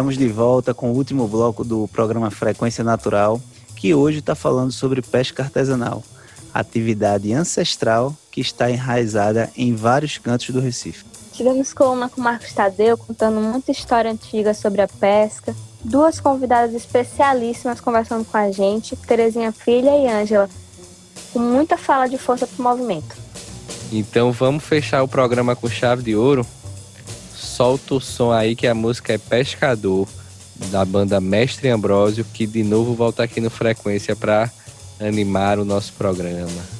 Estamos 0.00 0.16
de 0.16 0.28
volta 0.28 0.72
com 0.72 0.90
o 0.90 0.94
último 0.94 1.28
bloco 1.28 1.62
do 1.62 1.86
programa 1.88 2.30
Frequência 2.30 2.82
Natural, 2.82 3.38
que 3.76 3.94
hoje 3.94 4.20
está 4.20 4.34
falando 4.34 4.72
sobre 4.72 5.02
pesca 5.02 5.42
artesanal, 5.42 6.02
atividade 6.54 7.30
ancestral 7.34 8.16
que 8.30 8.40
está 8.40 8.70
enraizada 8.70 9.50
em 9.54 9.74
vários 9.74 10.16
cantos 10.16 10.48
do 10.48 10.58
Recife. 10.58 11.04
Tivemos 11.34 11.74
coluna 11.74 12.08
com 12.08 12.18
o 12.18 12.24
Marcos 12.24 12.50
Tadeu 12.50 12.96
contando 12.96 13.42
muita 13.42 13.72
história 13.72 14.10
antiga 14.10 14.54
sobre 14.54 14.80
a 14.80 14.88
pesca. 14.88 15.54
Duas 15.84 16.18
convidadas 16.18 16.74
especialíssimas 16.74 17.78
conversando 17.78 18.24
com 18.24 18.38
a 18.38 18.50
gente, 18.50 18.96
Terezinha 18.96 19.52
Filha 19.52 19.90
e 19.98 20.08
Ângela, 20.08 20.48
com 21.30 21.40
muita 21.40 21.76
fala 21.76 22.06
de 22.08 22.16
força 22.16 22.46
pro 22.46 22.62
movimento. 22.62 23.14
Então 23.92 24.32
vamos 24.32 24.64
fechar 24.64 25.02
o 25.02 25.08
programa 25.08 25.54
com 25.54 25.68
chave 25.68 26.02
de 26.02 26.16
ouro. 26.16 26.46
Solta 27.60 27.96
o 27.96 28.00
som 28.00 28.32
aí 28.32 28.56
que 28.56 28.66
a 28.66 28.74
música 28.74 29.12
é 29.12 29.18
Pescador, 29.18 30.08
da 30.70 30.82
banda 30.82 31.20
Mestre 31.20 31.68
Ambrósio, 31.68 32.24
que 32.24 32.46
de 32.46 32.62
novo 32.62 32.94
volta 32.94 33.22
aqui 33.22 33.38
no 33.38 33.50
Frequência 33.50 34.16
para 34.16 34.50
animar 34.98 35.58
o 35.58 35.64
nosso 35.66 35.92
programa. 35.92 36.79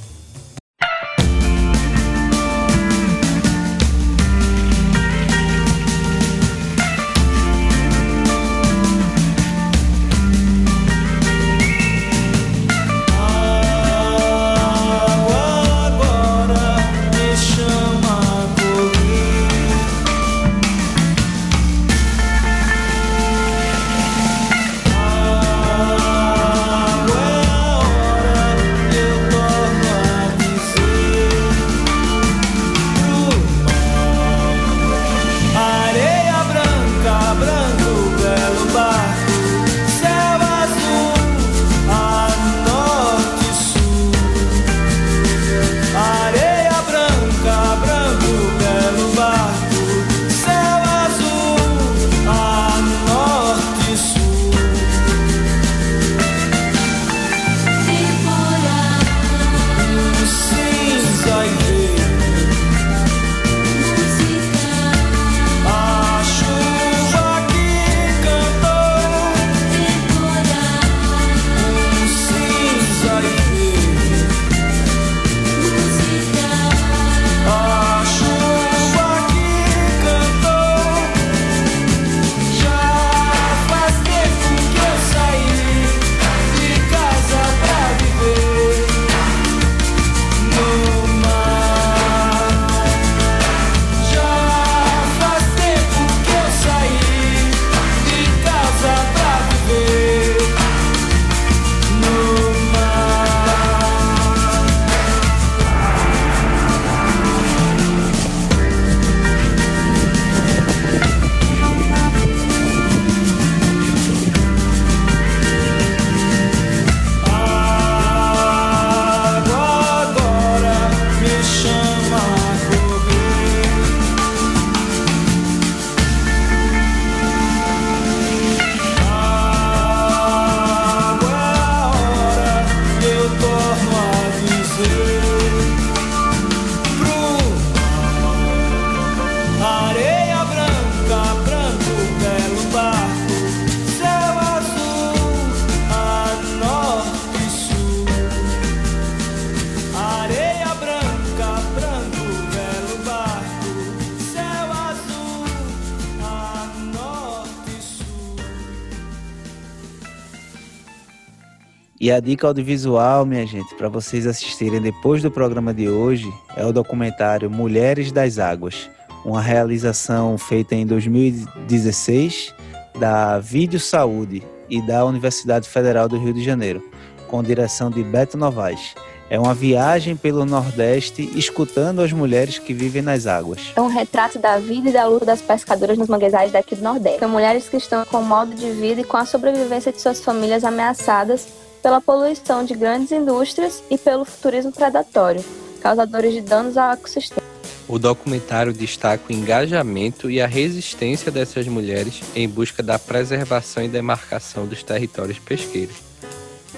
E 162.10 162.12
a 162.12 162.18
dica 162.18 162.48
audiovisual, 162.48 163.24
minha 163.24 163.46
gente, 163.46 163.72
para 163.76 163.88
vocês 163.88 164.26
assistirem 164.26 164.80
depois 164.80 165.22
do 165.22 165.30
programa 165.30 165.72
de 165.72 165.88
hoje, 165.88 166.28
é 166.56 166.66
o 166.66 166.72
documentário 166.72 167.48
Mulheres 167.48 168.10
das 168.10 168.36
Águas, 168.36 168.90
uma 169.24 169.40
realização 169.40 170.36
feita 170.36 170.74
em 170.74 170.84
2016 170.84 172.52
da 172.98 173.38
Vídeo 173.38 173.78
Saúde 173.78 174.42
e 174.68 174.84
da 174.84 175.04
Universidade 175.04 175.68
Federal 175.68 176.08
do 176.08 176.18
Rio 176.18 176.34
de 176.34 176.42
Janeiro, 176.42 176.82
com 177.28 177.44
direção 177.44 177.88
de 177.88 178.02
Beto 178.02 178.36
Novaes. 178.36 178.96
É 179.30 179.38
uma 179.38 179.54
viagem 179.54 180.16
pelo 180.16 180.44
Nordeste 180.44 181.30
escutando 181.38 182.02
as 182.02 182.12
mulheres 182.12 182.58
que 182.58 182.74
vivem 182.74 183.02
nas 183.02 183.28
águas. 183.28 183.72
É 183.76 183.80
um 183.80 183.86
retrato 183.86 184.36
da 184.36 184.58
vida 184.58 184.90
e 184.90 184.92
da 184.92 185.06
luta 185.06 185.26
das 185.26 185.40
pescadoras 185.40 185.96
nos 185.96 186.08
manguezais 186.08 186.50
daqui 186.50 186.74
do 186.74 186.82
Nordeste. 186.82 187.20
São 187.20 187.28
mulheres 187.28 187.68
que 187.68 187.76
estão 187.76 188.04
com 188.04 188.18
o 188.18 188.24
modo 188.24 188.52
de 188.52 188.68
vida 188.72 189.00
e 189.00 189.04
com 189.04 189.16
a 189.16 189.24
sobrevivência 189.24 189.92
de 189.92 190.00
suas 190.00 190.20
famílias 190.24 190.64
ameaçadas 190.64 191.69
pela 191.82 192.00
poluição 192.00 192.64
de 192.64 192.74
grandes 192.74 193.12
indústrias 193.12 193.82
e 193.90 193.98
pelo 193.98 194.26
turismo 194.40 194.72
predatório, 194.72 195.44
causadores 195.80 196.32
de 196.34 196.40
danos 196.40 196.76
ao 196.76 196.92
ecossistema. 196.92 197.40
O 197.88 197.98
documentário 197.98 198.72
destaca 198.72 199.24
o 199.28 199.32
engajamento 199.32 200.30
e 200.30 200.40
a 200.40 200.46
resistência 200.46 201.32
dessas 201.32 201.66
mulheres 201.66 202.20
em 202.36 202.48
busca 202.48 202.82
da 202.82 202.98
preservação 202.98 203.82
e 203.82 203.88
demarcação 203.88 204.64
dos 204.64 204.82
territórios 204.82 205.40
pesqueiros, 205.40 205.96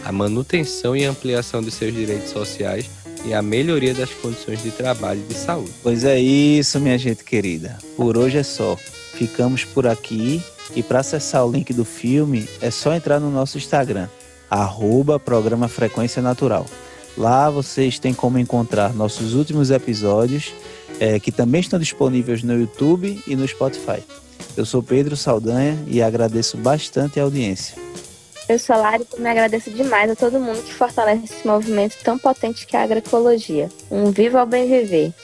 a 0.04 0.10
manutenção 0.10 0.96
e 0.96 1.04
ampliação 1.04 1.60
de 1.60 1.70
seus 1.70 1.92
direitos 1.92 2.30
sociais 2.30 2.88
e 3.26 3.34
a 3.34 3.42
melhoria 3.42 3.92
das 3.92 4.10
condições 4.10 4.62
de 4.62 4.70
trabalho 4.70 5.20
e 5.20 5.32
de 5.32 5.38
saúde. 5.38 5.72
Pois 5.82 6.02
é 6.02 6.18
isso, 6.18 6.80
minha 6.80 6.96
gente 6.96 7.22
querida. 7.22 7.78
Por 7.94 8.16
hoje 8.16 8.38
é 8.38 8.42
só. 8.42 8.76
Ficamos 9.12 9.64
por 9.64 9.86
aqui 9.86 10.42
e 10.74 10.82
para 10.82 11.00
acessar 11.00 11.46
o 11.46 11.52
link 11.52 11.74
do 11.74 11.84
filme 11.84 12.48
é 12.60 12.70
só 12.70 12.94
entrar 12.94 13.20
no 13.20 13.30
nosso 13.30 13.58
Instagram 13.58 14.08
arroba 14.52 15.18
programa 15.18 15.66
Frequência 15.66 16.20
Natural. 16.20 16.66
Lá 17.16 17.48
vocês 17.48 17.98
têm 17.98 18.12
como 18.12 18.38
encontrar 18.38 18.92
nossos 18.92 19.34
últimos 19.34 19.70
episódios, 19.70 20.52
é, 21.00 21.18
que 21.18 21.32
também 21.32 21.62
estão 21.62 21.78
disponíveis 21.78 22.42
no 22.42 22.52
YouTube 22.58 23.22
e 23.26 23.34
no 23.34 23.48
Spotify. 23.48 24.02
Eu 24.54 24.66
sou 24.66 24.82
Pedro 24.82 25.16
Saldanha 25.16 25.78
e 25.86 26.02
agradeço 26.02 26.58
bastante 26.58 27.18
a 27.18 27.22
audiência. 27.22 27.76
Eu 28.46 28.58
sou 28.58 28.76
Lari 28.76 29.06
e 29.16 29.20
me 29.20 29.30
agradeço 29.30 29.70
demais 29.70 30.10
a 30.10 30.16
todo 30.16 30.38
mundo 30.38 30.62
que 30.62 30.74
fortalece 30.74 31.24
esse 31.24 31.46
movimento 31.46 31.96
tão 32.04 32.18
potente 32.18 32.66
que 32.66 32.76
é 32.76 32.80
a 32.80 32.82
agroecologia. 32.82 33.70
Um 33.90 34.10
viva 34.10 34.40
ao 34.40 34.46
bem 34.46 34.68
viver! 34.68 35.14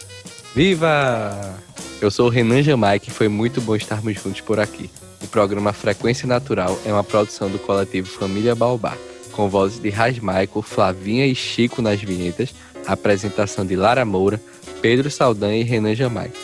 Viva! 0.55 1.55
Eu 2.01 2.11
sou 2.11 2.27
o 2.27 2.31
Renan 2.31 2.63
Jamaica 2.63 3.07
e 3.09 3.13
foi 3.13 3.29
muito 3.29 3.61
bom 3.61 3.77
estarmos 3.77 4.15
juntos 4.15 4.41
por 4.41 4.59
aqui. 4.59 4.91
O 5.23 5.27
programa 5.27 5.73
Frequência 5.75 6.27
Natural 6.27 6.79
é 6.87 6.93
uma 6.93 7.05
produção 7.05 7.51
do 7.51 7.59
coletivo 7.59 8.09
Família 8.09 8.55
Baobá 8.55 8.97
com 9.39 9.49
vozes 9.49 9.79
de 9.79 9.89
Raz 9.89 10.19
Michael, 10.19 10.63
Flavinha 10.63 11.25
e 11.25 11.33
Chico 11.33 11.81
nas 11.81 12.03
vinhetas, 12.03 12.53
apresentação 12.85 13.65
de 13.65 13.77
Lara 13.77 14.05
Moura, 14.05 14.43
Pedro 14.83 15.09
Saldanha 15.09 15.61
e 15.61 15.63
Renan 15.63 15.95
Jamaica. 15.95 16.37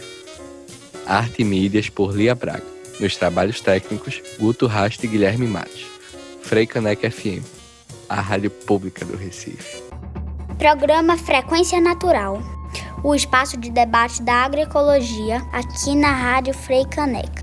Arte 1.04 1.42
e 1.42 1.44
mídias 1.44 1.88
por 1.88 2.14
Lia 2.14 2.36
Braga. 2.36 2.62
Nos 3.00 3.16
trabalhos 3.16 3.60
técnicos, 3.60 4.22
Guto 4.38 4.68
Rast 4.68 5.02
e 5.02 5.08
Guilherme 5.08 5.48
Matos. 5.48 5.84
Frei 6.40 6.68
FM, 6.68 7.44
a 8.08 8.20
rádio 8.20 8.52
pública 8.52 9.04
do 9.04 9.16
Recife. 9.16 9.82
Programa 10.56 11.18
Frequência 11.18 11.80
Natural. 11.80 12.40
O 13.02 13.12
espaço 13.12 13.56
de 13.56 13.72
debate 13.72 14.22
da 14.22 14.44
agroecologia 14.44 15.38
aqui 15.52 15.96
na 15.96 16.12
Rádio 16.12 16.54
Frei 16.54 16.84
Caneca. 16.84 17.42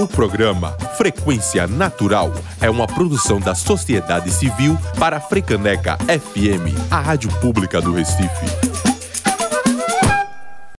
O 0.00 0.08
programa 0.08 0.70
Frequência 0.96 1.66
Natural 1.66 2.32
é 2.58 2.70
uma 2.70 2.86
produção 2.86 3.38
da 3.38 3.54
sociedade 3.54 4.30
civil 4.30 4.78
para 4.98 5.18
a 5.18 5.20
Frecaneca 5.20 5.98
FM, 5.98 6.74
a 6.90 6.98
rádio 6.98 7.30
pública 7.32 7.82
do 7.82 7.92
Recife. 7.92 8.69